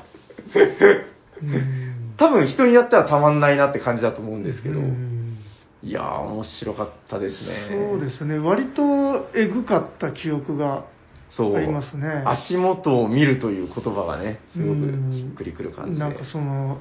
[1.44, 2.14] うん。
[2.18, 5.15] 多分人によってはたまんないなって感じだと思うんですけど、うん
[5.86, 7.90] いやー、面白かったですね。
[7.92, 8.40] そうですね。
[8.40, 10.86] 割とえぐかった記憶が
[11.30, 12.24] そうありますね。
[12.26, 16.00] 足元を見るという言葉がね、すごくうんしっくりくる感じで。
[16.00, 16.80] なんかその、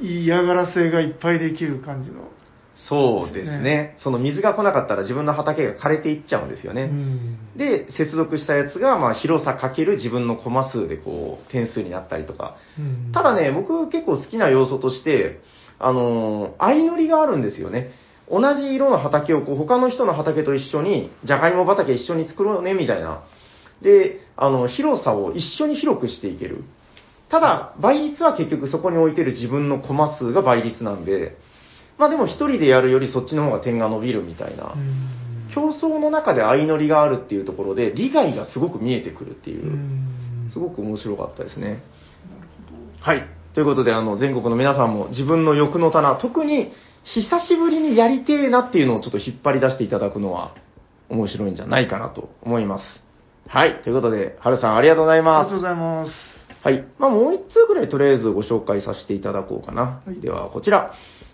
[0.00, 2.28] 嫌がらせがいっぱいできる感じの。
[2.76, 3.94] そうですね。
[3.96, 6.82] その水が来なかったら自分の畑が枯れていっちゃうんですよね。
[6.82, 12.56] うんで、接続したやつが、まあ、広さかける自分のコマ数でこう、点数になったりとか。
[12.78, 15.40] うんただね、僕結構好きな要素として、
[15.78, 17.92] あのー相乗りがあるんですよね。
[18.30, 23.22] 同じ色の畑をこう他の人の畑と一緒に、じゃがいも畑一緒に作ろうね、みたいな。
[23.82, 26.64] で、あの、広さを一緒に広くしていける。
[27.28, 31.36] ただ、倍率は結局そこに置いてる自分のコマ数が倍率なんで、
[31.98, 34.74] まあでも一人でやるよりそっちの方が点が伸びるみたいな。
[34.74, 41.82] うん競争の中で相乗りがあるっていうところで、利害がすごく見えてくるっていうう、んすごく面白かったですね。
[43.00, 43.26] はい。
[43.54, 46.72] ということで、あの、全国の皆さんも自分の欲の棚、特に
[47.14, 50.54] 久しぶりにやりてえなっていうのをちょっと引っ張り出していただくのは
[51.08, 52.84] 面白いんじゃないかなと思います。
[53.48, 53.80] はい。
[53.82, 55.76] ということで、はるさんありがとうございますありがとう。
[55.76, 56.12] ございます。
[56.64, 56.84] はい。
[56.98, 60.02] まあ、もう一通ぐらいとりあえずご紹介させていただこうかな。
[60.04, 60.92] はいでは、こちら。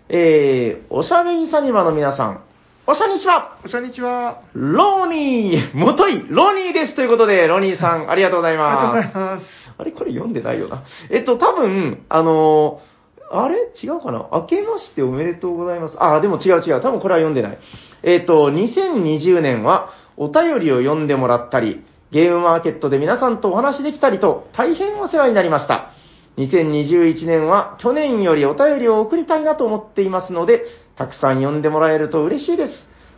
[0.09, 2.43] えー、おしゃべりサニバの皆さん、
[2.85, 4.43] おしゃにちはおしゃにちは。
[4.53, 9.13] ローニーもとい、ロニーですということで、ロニーさん、ありがとうございありがとうごます。
[9.13, 9.45] ざいます。
[9.79, 10.83] あれこれ読んでないよな。
[11.09, 12.92] えっと、多分、あのー
[13.33, 13.55] あれ？
[13.81, 14.29] 違うかな？
[14.31, 15.95] 明けましておめでとうございます。
[15.99, 16.81] あ、でも違う違う。
[16.81, 17.57] 多分これは読んでない。
[18.03, 25.89] えっと、2020年はお便りを読んでもらったり、ゲームマーケットで皆さんとお話できたりと、大変お世話になりました。
[26.37, 30.63] 2021年は去年よりお便りを送りたいなと思っていますので、
[30.97, 32.73] たくさん読んでもらえると嬉しいです。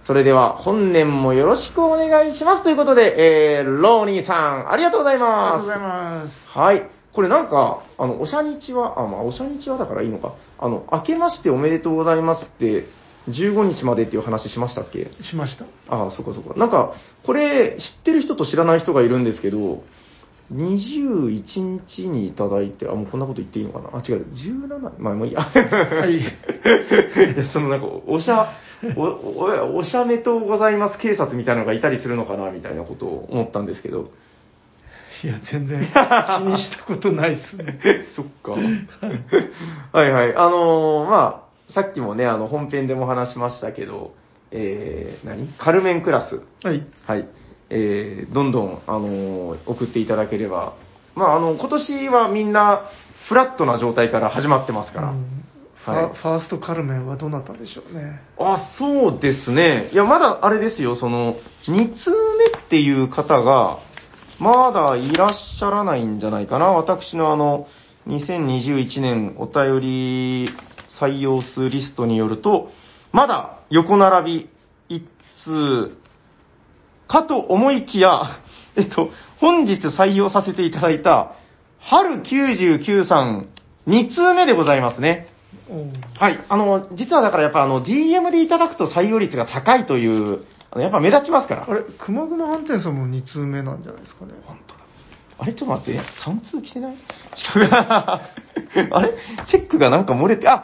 [0.08, 2.64] それでは本年もよろしくお願いします。
[2.64, 4.34] ということで、えー、ローニーさ
[4.66, 5.58] ん、ありがとうございありがます。
[5.58, 6.50] とうございます。
[6.58, 6.90] はい。
[7.16, 10.34] これなんか、あの、おしゃにちは、あ、まあ、おしゃにちはだからいいのか。
[10.60, 12.88] あの、明けましておめでとうございますって、
[13.30, 15.08] 15日までっていう話しましたっけ？
[15.24, 15.66] しました。
[15.90, 16.54] ああ、そこそこ。
[16.60, 16.94] なんか、
[17.26, 19.82] これ、知ってる人と知らない人がいるんですけど、
[20.54, 23.90] 21日にいただいて、あ、もうこんなこと言っていいのかな？
[23.98, 25.42] あ、違う、17、まあ、もういいや。
[25.42, 26.22] はい い。
[27.52, 28.52] そのなんか、おしゃ、
[28.96, 34.10] お、お、おしゃめとうございます警察みたいなのがいたりするのかなみたいなことを思ったんですけど。
[35.26, 37.80] いや、全然 気にしたことないですね。
[38.16, 38.52] そっか。
[39.92, 40.36] はいはい。
[40.36, 44.14] あのーまあ、さっきもね、あの、本編でも話しましたけど、
[44.52, 45.48] えー、何？
[45.58, 46.42] カルメンクラス。
[46.64, 46.86] はい。
[47.08, 47.28] はい。
[47.72, 50.74] えー、どんどん、あのー送っていただければ。
[51.16, 52.84] まあ、あの、今年はみんな、
[53.28, 55.08] フラットな状態から始まってますから。
[55.10, 55.42] うん
[55.86, 58.20] フはいァファーストカルメンはどうなったんでしょうね。
[58.40, 59.90] あ、そうですね。
[59.94, 61.36] いや、まだあれですよ、その、
[61.68, 63.78] 2通目っていう方が、
[64.40, 66.68] まだいらっしゃらないんじゃないかな。
[66.68, 67.68] 私のあの、
[68.08, 70.50] 2021年お便り
[71.00, 72.70] 採用数リストによると、
[73.12, 74.50] まだ横並
[74.90, 75.98] び1通
[77.08, 78.42] かと思いきや、
[78.76, 79.10] えっと、
[79.40, 81.36] 本日採用させていただいた、
[81.80, 83.50] 春99さん、
[83.88, 85.28] 2通目でございますね。
[85.70, 85.88] お
[86.20, 86.44] はい。
[86.50, 90.46] あの、実はだからやっぱあの、DM でいただくと採用率が高いという、
[90.82, 91.66] やっぱ目立ちますから。
[91.70, 94.34] あれ、くまぐま飯店さんも2通目なんじゃないですかね。
[94.46, 94.80] 本当だ。
[95.38, 96.94] あれちょっと待って、3通来てない？
[96.94, 97.70] 違う。
[97.72, 98.22] あ
[99.02, 99.14] れ？
[99.48, 100.64] チェックがなんか漏れて、あ、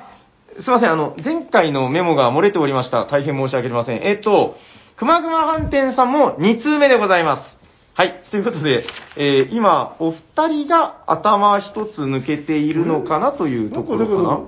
[0.59, 3.05] すいません、あの、前回のメモが漏れておりました。
[3.05, 3.97] 大変申し訳ありません。
[4.03, 4.55] えっと、
[4.97, 7.57] くまぐま飯店さんも2通目でございます。
[7.93, 8.23] はい。
[8.31, 8.85] ということで、
[9.17, 14.39] えー今、お二人が頭一つ抜けているのかなというところかな。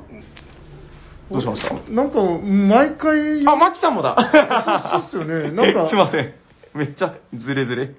[1.32, 1.91] どうしました？
[1.91, 5.07] なんか、毎回、あ、マキさんもだ。
[5.11, 6.34] そうっすよねなんか すいません。
[6.76, 7.91] めっちゃズレズレ。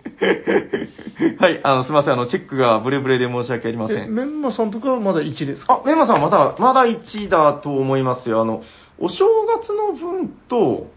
[1.38, 2.14] はい、あの、すいません。
[2.14, 4.14] あの、チェックがブレブレで申し訳ありませえ、ん。
[4.14, 5.80] メンマさんとかはまだ1ですか？
[5.84, 8.42] あ、メンマさんまだ、まだ1だと思いますよ。
[8.42, 8.62] あの、
[8.98, 10.88] お正月の分と、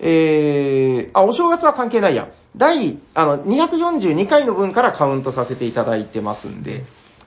[0.00, 2.28] えー、あ、お正月は関係ないや。
[2.56, 6.84] 第、あの、242回の分からカウントさせていただいてますんで、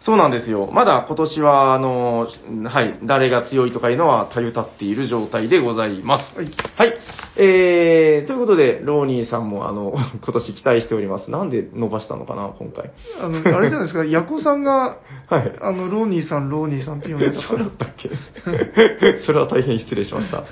[0.07, 0.69] そうなんですよ。
[0.71, 2.29] まだ今年は、あの、
[2.63, 6.33] はい、誰が強いとかいうのは、たゆたっている状態でございます。
[6.33, 6.45] はい。
[6.77, 6.93] はい。
[7.35, 9.93] えー、ということで、ローニーさんも、あの、
[10.23, 11.29] 今年期待しております。
[11.29, 12.91] なんで伸ばしたのかな、今回。
[13.21, 14.99] あの、あれじゃないですか、 ヤコさんが、
[15.29, 15.51] はい。
[15.61, 17.69] あの、ローニーさん、ローニーさんって呼んでたから そうだっ。
[17.71, 19.19] たっけ？
[19.25, 20.45] それは大変失礼しました。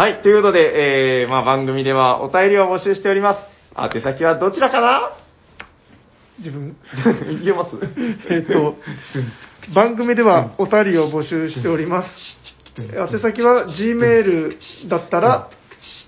[0.00, 0.20] はい。
[0.22, 3.40] ということで、えー、まあ番組ではお便りを募集しております。
[3.76, 5.19] 宛先はどちらかな？
[6.40, 6.76] 自分。
[7.44, 7.76] 言えます？
[8.28, 8.76] えっと、
[9.74, 12.10] 番組ではお便りを募集しております。
[12.78, 15.48] 宛先は Gmail だったら、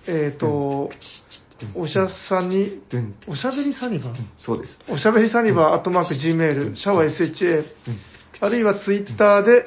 [0.06, 0.90] えっと、
[1.74, 2.80] おしゃさに、
[3.26, 4.78] おしゃべりサニバそうです。
[4.88, 7.64] おしゃべりサニバー、アットマーク Gmail、シャワー SHA、
[8.40, 9.64] あるいはツイッターで、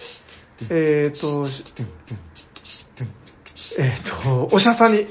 [0.70, 1.47] えっと、
[3.78, 5.07] えっと、おしゃさに、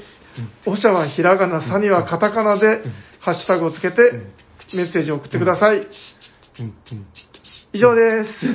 [0.65, 2.81] おしゃはひらがな、さにはカタカナで、
[3.19, 4.11] ハッシュタグをつけて、
[4.73, 5.87] メッセージを送ってください。
[7.73, 8.45] 以上です。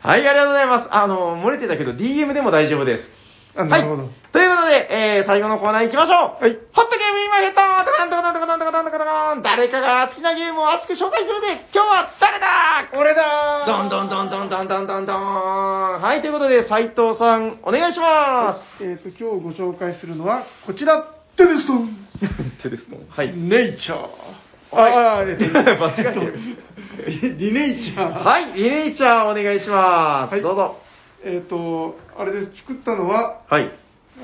[0.00, 0.88] はい、ありがとうございます。
[0.90, 3.10] あの、漏れてたけど、DM でも大丈夫です。
[3.54, 4.12] なるほどはい。
[4.30, 6.44] ということで、えー、最後のコーナー行きましょう。
[6.44, 21.02] はいホットゲーム今ヘッドドカンドカンドカンドカンドカンドカンドカン誰かが好きなゲームを熱く紹介するで、今日は誰だ俺だどんどんどんどんどんどんどんどんはい、ということで、斉藤さん、お願いしまえっと、今日ご紹介するのは、こちら、
[21.36, 22.07] テレストン。
[22.62, 23.06] テレストン。
[23.08, 23.32] はい。
[23.36, 23.98] ネイチャー。
[24.70, 26.34] はいあ、あ、えっと、間違えてる
[27.06, 28.22] リリネイチャー。
[28.22, 30.32] はい、リネイチャーお願いします。
[30.32, 30.76] はいどうぞ。
[31.24, 33.70] えっと、あれです、作ったのは、はい。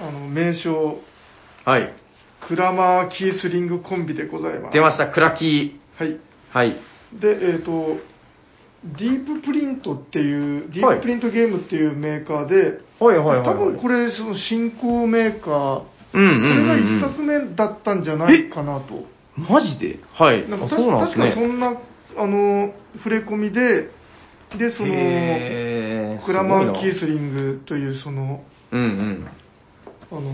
[0.01, 0.99] あの、名称、
[1.65, 1.95] はい。
[2.47, 4.75] クラマーキースリングコンビでございます。
[4.75, 6.09] 出ました、クラキはい。
[6.09, 6.19] ー。
[6.51, 6.77] はい。
[7.15, 7.97] で、えっ、と、
[8.99, 13.47] ディーププリントっていう、ディはいーププリントゲームっていうメーカーで、はいはいはいはい。
[13.47, 15.83] 多分これ、その新興メーカー、
[16.15, 19.05] うんうんこれがうんうん一作目だったんじゃないかなと。
[19.37, 19.99] マジで？
[20.13, 20.49] はい。
[20.49, 21.47] なんかあそうなんです確かそね。
[21.47, 21.73] んな、
[22.17, 23.91] あの、触れ込みで、
[24.57, 29.27] で、その、クラマーキーすスリングという、その、うんうん。
[30.13, 30.31] あの、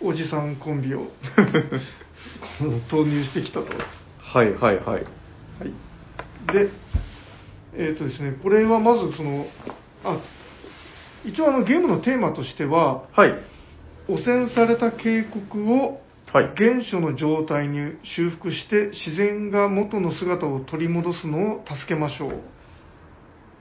[0.00, 1.08] おじさんコンビを
[2.90, 3.66] 投入してきたと。
[4.20, 4.84] はいはいはい。
[4.86, 5.02] はい。
[6.52, 6.68] で、
[7.76, 9.46] えっ、とですね、これはまずその、
[10.04, 10.18] あ、
[11.24, 13.34] 一応あのゲームのテーマとしては、はい。
[14.08, 16.00] 汚染された渓谷を
[16.32, 16.52] はい。
[16.56, 22.40] 原初の状態に修復して自然が元の姿を取り戻すのを助けましょう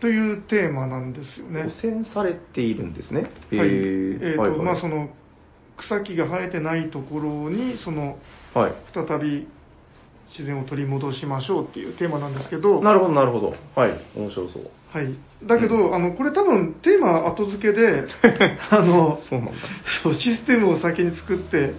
[0.01, 1.63] というテーマなんですよね。
[1.63, 3.21] 汚染されているんですね。
[3.21, 3.69] はい。
[3.69, 5.09] えっ、と、はいはいまあその
[5.77, 8.17] 草木が生えてないところにその
[8.53, 8.73] はい。
[8.93, 9.47] 再び
[10.31, 13.53] 自然を取り戻しましょうっていうテーマなんですけど、なるほどなるほど。
[13.75, 13.97] はい。
[14.13, 14.69] 面白そう。
[14.97, 15.15] はい。
[15.45, 18.05] だけど、うあのこれ多分テーマ後付けで
[18.71, 19.53] あのそうなんだ。
[20.03, 21.75] そうシステムを先に作って、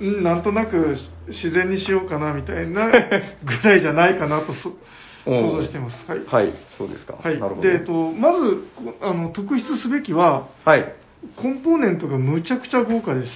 [0.00, 0.96] うん、なんとなく
[1.26, 2.86] 自然にしようかなみたいな
[3.42, 4.76] ぐらいじゃないかなと想
[5.24, 6.04] 像してます。
[6.08, 6.20] はい。
[6.24, 6.52] はい。
[6.78, 7.14] そうですか。
[7.20, 7.68] はいなるほど。
[7.68, 10.94] で、えっと、まずこあの特筆すべきは、はい。
[11.36, 13.28] コンポーネントがむちゃくちゃ豪華です。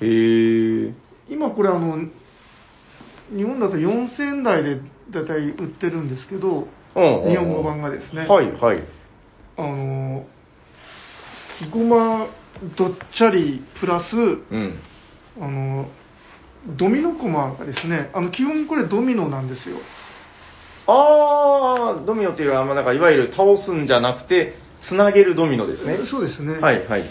[0.00, 0.92] へー。
[1.28, 1.98] 今これあの、
[3.36, 8.82] 日本だと4000円台でだいたい売ってるんですけど、うんうん日本語版がですねはいはい。
[9.56, 10.24] あの、
[11.58, 12.28] 木駒
[12.76, 14.78] どっちゃりプラス、うん。
[15.40, 15.88] あの、
[16.76, 19.78] ドミノコマがですね、あの、基本これドミノなんですよ。
[20.86, 24.54] あー、ドミノっていうのは、まあ、なんかいわゆる倒すんじゃなくて、
[24.88, 25.98] つなげるドミノですね。
[26.10, 26.58] そうですね。
[26.58, 27.04] はいはい。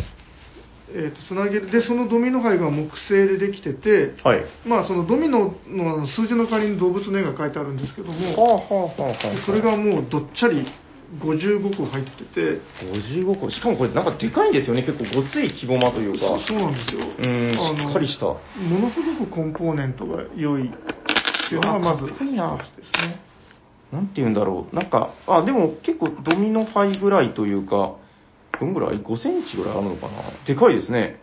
[0.90, 1.70] えっ、と、つなげる。
[1.70, 4.44] で、そのドミノ牌が木製でできてて、はい。
[4.66, 9.46] まあ、そのドミノの数字の代わりに動物の絵が描いてあるんですけどはあも、はあはあはあ。
[9.46, 10.66] それがもうどっちゃり
[11.20, 13.50] 55個入ってて、55個。
[13.50, 14.84] しかもこれなんかでかいんですよね。
[14.84, 16.40] 結構ごつい木駒というか。
[16.48, 17.02] そうなんですよ。
[17.02, 18.40] うんしっかりしたも
[18.80, 20.72] のすごくコンポーネントが良いっ
[21.50, 23.20] ていうのがまずあかっこいいな一つですね。
[23.92, 24.76] なんて言うんだろう。
[24.76, 27.96] なんか、あ、でも結構ドミノ牌ぐらいというか、
[28.60, 30.24] どんぐらい ?5 センチぐらいあるのかな？
[30.46, 31.20] でかいですね。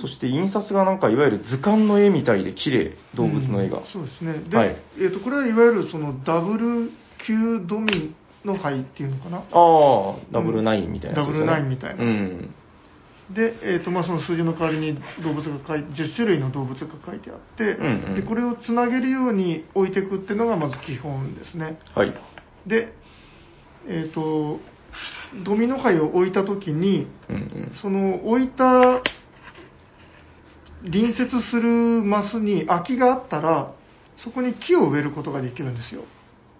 [0.00, 3.84] そして印刷がなんかいわゆる図鑑の絵みたいで綺麗、動物の絵がうん。
[3.92, 4.48] そうですね。
[4.48, 6.90] で、はいえっ、と、これはいわゆるそのダブル
[7.26, 9.38] 級ドミノ杯っていうのかな？
[9.38, 12.54] ああ、ダブルナインみたいなね、ダブルナインみたいなうん。
[13.34, 21.78] で、えーとまあ、その数字の代わりに動物が書い10種類の動物が書いてあって、うんうんでこれをつなげるように置いていくっていうのがまず基本ですね。
[21.94, 22.14] はい。
[22.66, 22.92] で、
[23.88, 24.60] えー、と
[25.44, 27.72] ドミノ牌を置いた時にうんうん。
[27.82, 29.02] その置いた
[30.84, 33.72] 隣接するマスに空きがあったら
[34.16, 36.04] そこに木を植えることができるんですよ。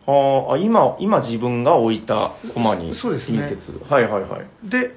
[0.09, 3.93] あ今、今自分が置いたコマにそそうですね隣接。
[3.93, 4.71] はいはいはい。
[4.71, 4.93] で、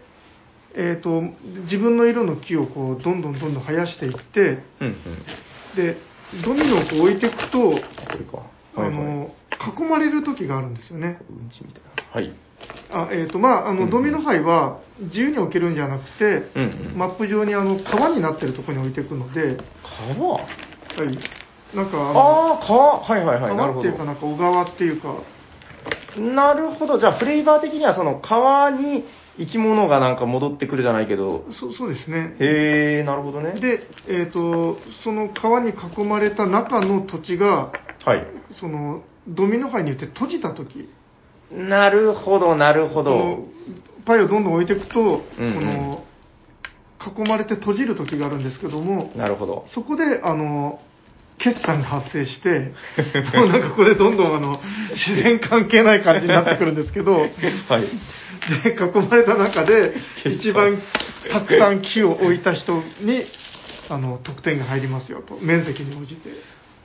[0.76, 1.22] えー、と
[1.63, 4.95] 自分の色の木をこうどんどんどんどん生やしていってうんうん。
[5.76, 5.97] で
[6.45, 7.59] ドミノをこう置いていくと。
[8.76, 9.03] あはいはい。
[9.03, 9.34] の
[9.78, 11.20] 囲まれる時があるんですよね。
[12.14, 12.34] はい。
[12.91, 16.97] あえーとまあ、あうんうんのドミノ牌は自由に置けるんじゃなくて、うんうん。
[16.97, 19.57] マップ上にあの川になってるところに置いていくので、
[20.18, 20.34] 川？
[20.34, 20.43] は
[21.05, 23.55] い、なんかあのああ、川はいはいはい。
[23.55, 24.05] 川っていうか、。
[24.05, 25.16] なんか小川っていうか、
[26.18, 26.97] なるほど。
[26.97, 29.05] じゃあ、フレーバー的には、その川に
[29.38, 32.36] 生き物がなんか戻ってくるじゃないけど、そそうですね。
[32.39, 33.53] へえ、なるほどね。
[33.62, 37.72] で、えーと、その川に囲まれた中の土地が、
[38.03, 38.26] はい。
[38.60, 40.89] そのドミノ牌によって閉じた時
[41.52, 43.47] なるほど、なるほど。
[44.05, 46.05] パイをどんどん置いていくと、うんうんこの
[47.00, 49.66] 囲まれて閉じる時があるんですけども、なるほど。
[49.74, 50.82] そこで、あの、
[51.38, 52.74] 決算が発生して、
[53.38, 54.59] もうなんかこれどんどんあの、
[54.92, 57.30] 自然関係ない感じになってくるんですけど、 はい。
[58.63, 59.96] で、囲まれた中で、
[60.26, 60.82] 一番
[61.32, 63.24] たくさん木を置いた人に、
[63.89, 66.30] あの、得点が入りますよと、面積に応じて。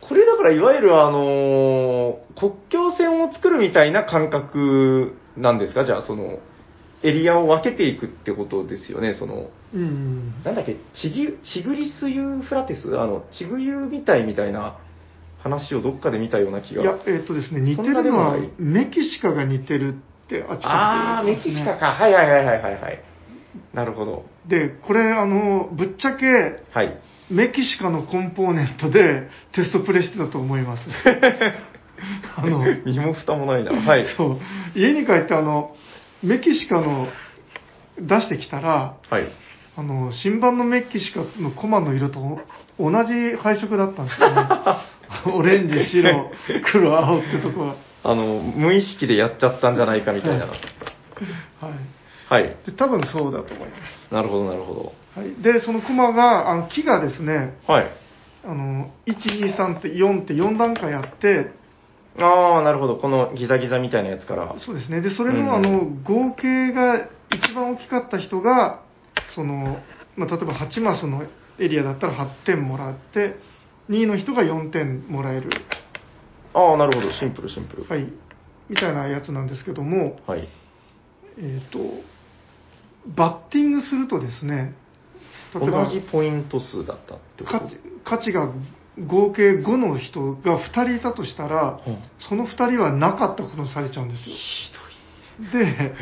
[0.08, 5.84] これだから、いわゆるあのー国境線を作るみたいな感覚なんですか？
[5.84, 6.38] じゃあ、その、
[7.02, 10.34] エリアを分けていくってことですよね、その、うん。
[10.44, 12.88] なんだっけ、チギチグリスユーフラテス？
[12.98, 14.78] あの、チグユーみたいみたいな
[15.38, 16.82] 話をどっかで見たような気が。
[16.82, 21.86] いや、えっ、とですね、似てそんなるのはでもない、メキシカが似てるってあっちこっちで言ああ、メわれてますねキシカか。
[21.92, 23.04] はいはいはいはいはいはい。
[23.72, 24.24] なるほど。
[24.48, 26.26] で、これ、あの、ぶっちゃけ、
[26.72, 26.98] はい。
[27.30, 30.82] メキシカのコンポーネントでテストプレイしてたと思います。
[32.36, 33.72] あの、身も蓋もないな。
[33.72, 34.06] はい。
[34.16, 34.38] そ
[34.74, 34.78] う。
[34.78, 35.74] 家に帰って、あの、
[36.22, 37.08] メキシカの
[37.98, 39.28] 出してきたら、はい。
[39.76, 42.40] あの、新版のメキシカのコマの色と
[42.78, 44.48] 同じ配色だったんですよね。
[45.32, 46.30] オレンジ、白、
[46.72, 47.74] 黒、青ってとこは。
[48.02, 50.46] あの、無意識でやっちゃったんじゃないかみたいな。
[50.46, 50.54] はい。
[52.28, 52.56] はい。
[52.66, 53.76] で多分そうだと思いま
[54.18, 55.03] なるほどなるほす。
[55.16, 55.42] はい。
[55.42, 57.72] で、そのコマが、あの木がですね、ど。
[57.72, 57.90] はい。
[58.44, 61.50] あの、1、2、3って4って4段階あって、
[62.18, 62.96] ああ、なるほど。
[62.96, 64.54] このギザギザみたいなやつから。
[64.58, 65.00] そうですね。
[65.00, 68.82] で、それの、うんあの、合計が一番大きかった人が、
[69.34, 69.78] その、
[70.16, 71.24] まあ、例えば8マスの
[71.58, 73.36] エリアだったら8点もらって、
[73.90, 75.50] 2位の人が4点もらえる、
[76.54, 77.12] ああ、なるほど。
[77.12, 77.84] シンプル、シンプル。
[77.84, 78.10] はい、
[78.68, 80.48] みたいなやつなんですけども、はい。
[81.36, 81.78] えっ、と、
[83.16, 84.74] バッティングするとですね、
[85.60, 87.58] 同じポイント数だったってこと？
[87.58, 88.52] 価値価値が
[88.98, 91.98] 合計5の人が2人いたとしたら、うん
[92.28, 94.36] その2人はなかったことにされちゃうんですよ。
[94.36, 95.64] ひどい。
[95.64, 95.94] で、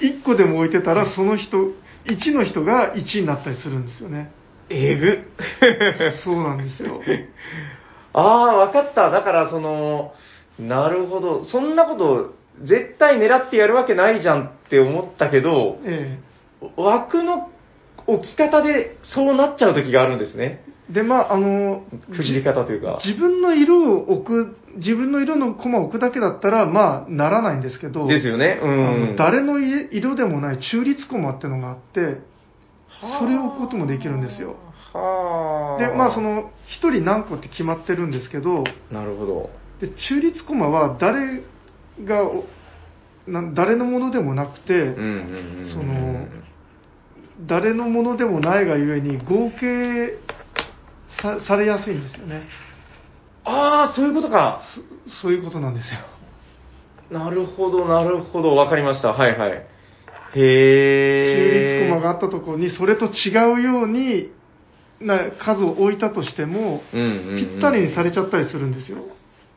[0.00, 1.58] 1個でも置いてたら、その人、
[2.06, 4.30] 1の人が1になったりするんですよね。
[4.70, 5.24] えぐ
[6.24, 7.02] そうなんですよ。
[8.14, 9.10] ああ、わかった。
[9.10, 10.12] だから、その、
[10.58, 11.44] なるほど。
[11.44, 16.18] そんなこと、絶対狙ってやるわけないじゃんって思ったけど、え
[16.76, 17.50] 枠の
[18.06, 20.64] 置き方でそうなっちゃう時があるんですね。
[20.66, 21.84] えで、まあ、あの、
[22.16, 22.98] 区切り方というか。
[23.04, 28.58] 自分の色を置く、自分の色のコマを置くだけだったら、まあ、ならないんですけど、ですよね。
[28.62, 29.16] うあんの。
[29.16, 32.20] 誰の色でもない中立コマってのがあって、
[33.20, 34.56] それを置くこともできるんですよ。
[34.94, 35.90] はあ。
[35.90, 39.50] で、まあ、そ、の、一人何個って決まってるんですけど、なるほど。
[39.80, 41.42] で中立コマは誰
[42.04, 42.28] が
[43.54, 44.94] 誰のものでもなくて。
[44.94, 46.26] その
[47.46, 50.18] 誰のものでもないがゆえに合計
[51.22, 52.48] さされやすいんですよね
[53.44, 54.60] ああ、そういうことか。
[55.08, 58.54] そそういうことなんですよなるほど、なるほど。
[58.54, 59.08] わかりました。
[59.08, 59.50] はいはい。
[59.50, 59.68] へ中
[60.34, 61.86] え。
[61.86, 64.30] 立コマがあったところにそれと違うように
[65.00, 68.98] な数を置いたとしても、うんうんうんぴったりにされちゃったりするんですよ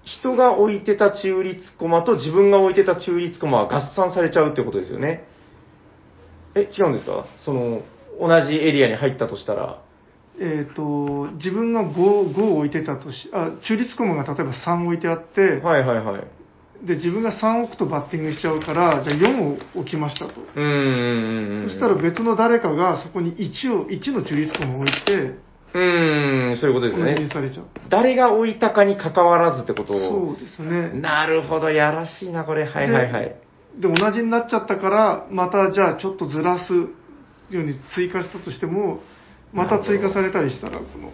[0.04, 5.26] 人が置いてた中立コマと自分が置いてた中立コマは合算されちゃうってことですよね。
[6.56, 7.26] え、違うんですか？
[7.38, 7.82] その、
[8.20, 9.82] 同じエリアに入ったとしたら。
[10.40, 11.94] えー、と自分が 5,
[12.34, 16.88] 5を置いてたとしあ中立コマが例えば3置いてあって、はいはいはい。
[16.88, 21.64] で自分が3置くとバッティングしちゃうからじゃあ4を置きましたと、うん。
[21.68, 27.30] そしたら別の誰かがそこに1を1の中立コマを置いてうーん、そういうことですね。
[27.32, 29.94] されちゃう、誰が置いたかに関わらずってこと？
[29.94, 32.66] そうですねなるほど、やらしいな、これ。
[32.66, 33.36] はいはいはい。
[33.80, 36.90] で同じになっちゃったからまたじゃあちょっとずらすよ
[37.54, 39.00] うに追加したとしても
[39.54, 41.14] また追加されたりしたらこのは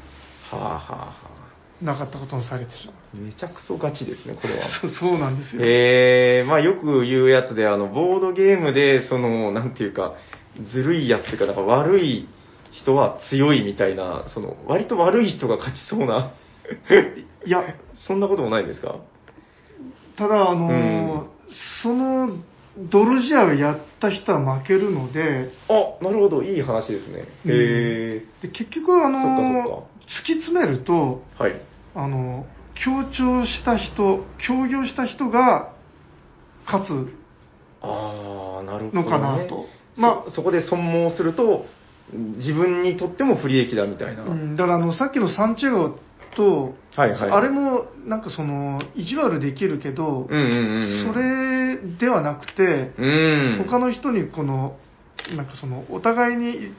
[0.52, 1.38] あはあは
[1.82, 3.18] なかったことにされてしまあ。
[3.18, 4.62] めちゃくそガチですね、これは。
[4.66, 10.14] う そうそうなんですよ、えー、まあよく言うやつで、あの、ボードゲームで、その、なんていうか、
[10.72, 12.28] ずるいやつっていうか、なんか悪い
[12.72, 16.32] 人は強いみたいな、その、割と悪い人が勝ちそうな、
[17.46, 17.64] いや
[18.08, 18.96] そんなこともないんですか？
[20.18, 21.28] ただあのーうん。
[21.82, 22.38] その
[22.92, 27.26] ドルジアをやった人は負けるのであ、なるほど、いい話ですね。
[27.46, 27.52] うん。
[27.52, 27.56] へ
[28.42, 29.88] で結局あの
[30.22, 31.62] 突き詰めるとー、はい。
[31.96, 32.46] あの
[32.76, 35.74] 協調した人協業した人が
[36.66, 37.14] 勝つ。
[37.82, 39.04] あー、なるほど、ね。
[39.04, 39.66] のかなと。
[39.96, 41.66] まあ、そこで損耗すると、
[42.14, 44.24] 自分にとっても不利益だみたいな。
[44.24, 45.98] うん、だからあのさっきのサンチェゴ
[46.36, 51.14] と、はいはいあれもなんかその意地悪できるけど、うんうんうんうん。
[51.14, 53.66] それではなくて、うん。
[53.68, 54.78] 他の人にこの
[55.36, 56.74] なんかそのお互いに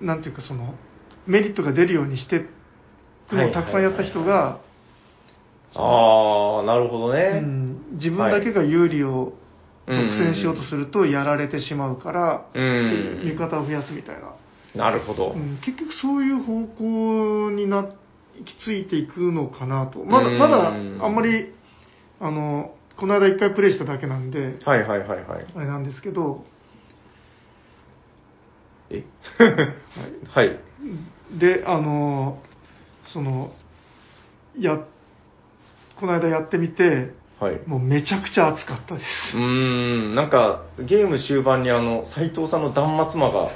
[0.00, 0.74] なんていうかその
[1.26, 2.46] メリットが出るようにして
[3.30, 4.60] のをたくさんやった人が、
[5.74, 7.40] あー、なるほどね。
[7.42, 9.32] うん自分だけが有利を
[9.86, 13.38] 独占しようとするとやられてしまうから、うっていう味ん。
[13.38, 14.34] 方を増やすみたいな、
[14.74, 15.32] なるほど。
[15.32, 17.82] うん結局そういう方向にな
[18.38, 20.04] 行き着いていくのかなと。
[20.04, 20.38] まだうん。
[20.38, 21.52] まだあんまり
[22.20, 25.46] あのこの間一回プレイしただけなんではいはいはいはい。
[25.56, 26.44] あれなんですけど。
[28.90, 29.04] え？
[30.28, 30.58] はい。
[31.38, 32.40] であの
[33.06, 33.52] その
[34.58, 34.78] や
[35.98, 37.60] この間やってみてはい。
[37.66, 39.36] もうめちゃくちゃ熱かったです。
[39.36, 39.42] うー
[40.10, 43.50] ん、なんか、ゲーム終盤にあの、斎藤さんの断末魔が、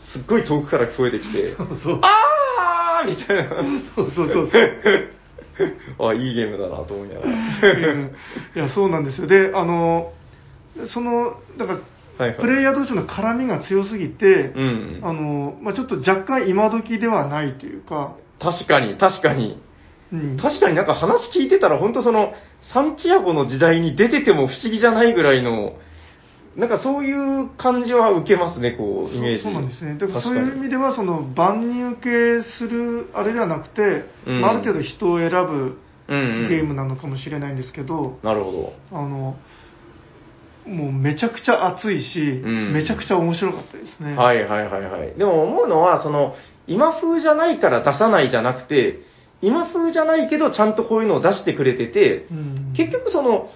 [0.00, 2.00] すっごい遠くから聞こえてきて、 そう。
[2.02, 3.62] あーみたいな。
[3.94, 7.32] そうそうそうそうあ、いいゲームだなと思いながら。
[7.32, 8.12] うん
[8.54, 10.12] いやそうなんですよであの
[10.86, 11.80] そのだから
[12.18, 12.40] はいはい。
[12.40, 15.00] プレイヤー同士の絡みが強すぎて、うん。
[15.02, 19.62] あのまあ、ちょっと若干今時ではないというか、確かに、確かに。
[20.12, 22.32] うん、確かになんか話聞いてたら、本当その、
[22.72, 25.74] サンチアゴの時代に出てても不思議じゃないぐらいの、
[26.58, 29.44] なんかそういう感じは受けますね、こう、イメージ。
[29.44, 35.78] そうそうなんですねだからそういう意味ではその万人受けするあれではなくて、うんまあ、ある程度人を選ぶ。
[36.08, 38.72] ゲームなのかもしれないんですけど、なるほど。
[38.90, 39.36] あの
[40.66, 44.16] もうめちゃくちゃ熱いし、うんめちゃくちゃ面白かったですね。
[44.16, 45.14] はいはいはいはい。
[45.18, 46.34] でも思うのは、その、
[46.66, 49.00] 今風じゃないから出さないじゃなくて、
[49.40, 53.50] 今風じゃないけど、ちゃんとこういうのを出してくれてて、うん結局その、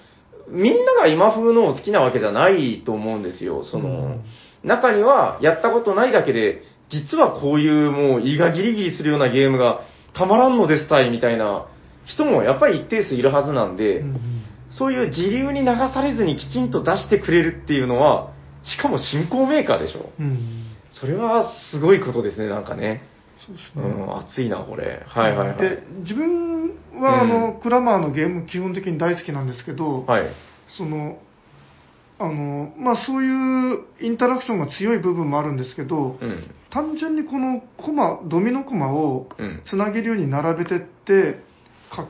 [0.48, 3.64] みんなが今風のを好きなわけじゃないと思うんですよ。
[3.64, 4.20] その、
[4.64, 9.80] 中にはやったことないだけで、実はこういうもう胃がギリギリするようなゲームが
[10.14, 11.66] たまらんのですたいみたいな
[12.04, 14.42] 人もやっぱり一定数いるはずなんで、うん
[14.72, 18.32] そういう自流に流されずにきちんと出してくれるっていうのは、
[18.64, 20.10] しかも新興メーカーでしょ。
[20.18, 20.64] うん。
[20.98, 23.02] それはすごいことですね、なんかね。
[23.46, 23.82] そうですね。
[23.82, 25.04] うん、熱いな、これ。
[25.06, 25.58] はいはいはい。
[25.58, 30.24] で、自分は、あの、うんクラマーのゲーム基本的に大好きなんですけど、はい。
[30.76, 31.18] その、
[32.18, 36.44] あの、まあ、そういうインタラクションが強い部分もあるんですけど、うん。
[36.70, 39.62] 単純にこのコマ、ドミノコマをうん。
[39.64, 41.42] つなげるように並べてって、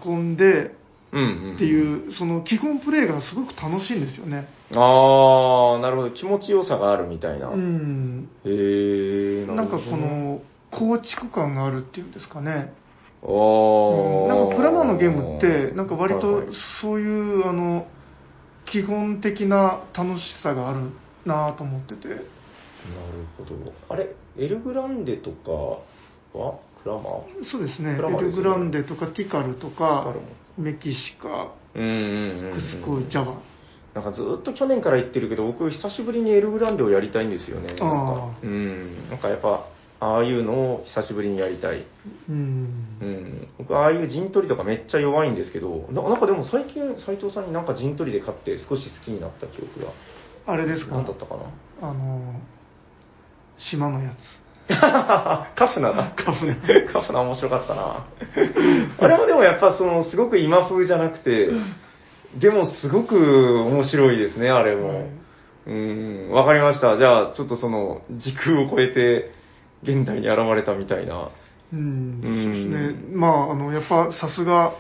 [0.05, 0.77] 囲んで
[1.13, 1.55] うん、うん。
[1.57, 4.49] っていう、その基本プレイがすごく楽しいんですよね。
[4.73, 6.11] あー、なるほど。
[6.11, 7.49] 気持ちよさがあるみたいな。
[7.49, 8.29] うへん。
[8.45, 10.41] ー、なんかこ、の、
[10.73, 12.73] 構築感があるっていうんですかね。
[13.23, 14.27] あー。
[14.27, 17.87] なんかプラマーのゲームって、なんか割とはいはいそういう、あの、
[18.65, 20.91] 基本的な楽しさがある
[21.27, 22.09] なと思ってて。
[22.09, 22.25] なる
[23.39, 23.73] ほど。
[23.89, 25.53] あれ、エルグランデとか
[26.37, 26.59] は？
[26.83, 27.01] クラマ？
[27.01, 27.93] ーそうですね。
[27.93, 30.13] ねルグランデとかティカルとか
[30.59, 32.53] メキシカ、うんうんうんうん。
[32.53, 33.41] クスコ、ジャワ。
[33.95, 37.69] なんかずっと去年から言ってるけど、僕久しぶりにエルグランデをやりたいんですよね。
[37.69, 39.09] なんかあーうん。
[39.11, 39.67] なんかやっぱ、
[40.05, 41.87] ああいうのを久しぶりにやりたい。
[42.29, 43.05] うんう。
[43.05, 43.49] ん。
[43.59, 49.93] 僕、ああいう陣取りとかめっちゃ弱いんですけど、ななんかでも最近、斉藤さんになんか陣取りで勝って少し好きになった記憶が。
[50.47, 50.97] あれですか？
[50.97, 51.89] 何だったかな？
[51.89, 52.35] あの、
[53.57, 54.43] 島のやつ。
[54.75, 56.13] カフナだ。
[56.17, 56.57] カフナ
[56.93, 58.07] カフナ面白かったな。
[58.99, 61.49] あれもでもやっぱその、すごく今風じゃなくて、
[62.41, 64.89] でもすごく面白いですね、あれも。
[64.89, 65.07] はい
[65.65, 66.97] うん、わかりました。
[66.97, 69.31] じゃあ、ちょっとその、時空を超えて、
[69.83, 71.31] 現代に現れたみたいな。
[71.73, 73.17] うん、そううんですね。
[73.17, 74.75] まあ、あの、やっぱさすが、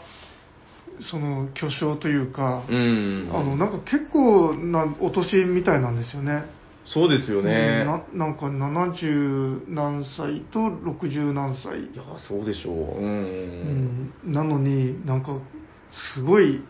[1.11, 3.31] その、巨匠というか、うん。
[3.33, 6.45] あの、なんか結構なお年みたいなんですよね。
[6.85, 7.51] そうですよね。
[7.51, 11.81] うんななんか70何歳と60何歳。
[11.81, 12.75] いや、そうでしょう。
[13.01, 14.13] うん。
[14.25, 15.41] うん、なのになんか、
[16.15, 16.65] すごい、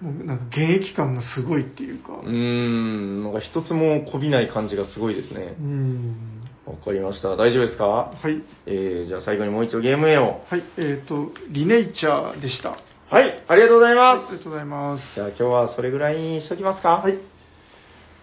[0.00, 2.14] なんか現役感がすごいっていうか。
[2.14, 5.62] うーん、なんか一つもこびない感じがすごいですねう。
[5.62, 6.39] ん。
[6.70, 7.30] わかりました。
[7.36, 7.84] 大丈夫ですか？
[7.84, 8.42] はい。
[8.66, 10.40] えー、じゃあ最後にもう一度ゲーム絵を。
[10.48, 10.62] はい。
[10.78, 12.76] えっ、と、リネイチャーでした。
[13.10, 14.28] はい、ありがとうございはい、ます。
[14.28, 15.14] ありがとうございます。
[15.14, 16.98] じゃあ今日はそれぐらいにしときますか？
[16.98, 17.18] はい。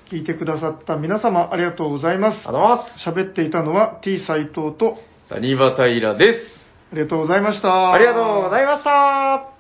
[0.10, 2.40] 聞いてくださった皆様、ありがとうございますあ。
[2.40, 3.10] りがとうございます。
[3.10, 4.98] 喋っていたのは T 斎藤と、
[5.28, 6.40] サニバタイラです。
[6.94, 7.92] ありがとうございました。
[7.92, 9.57] ありがとうございました。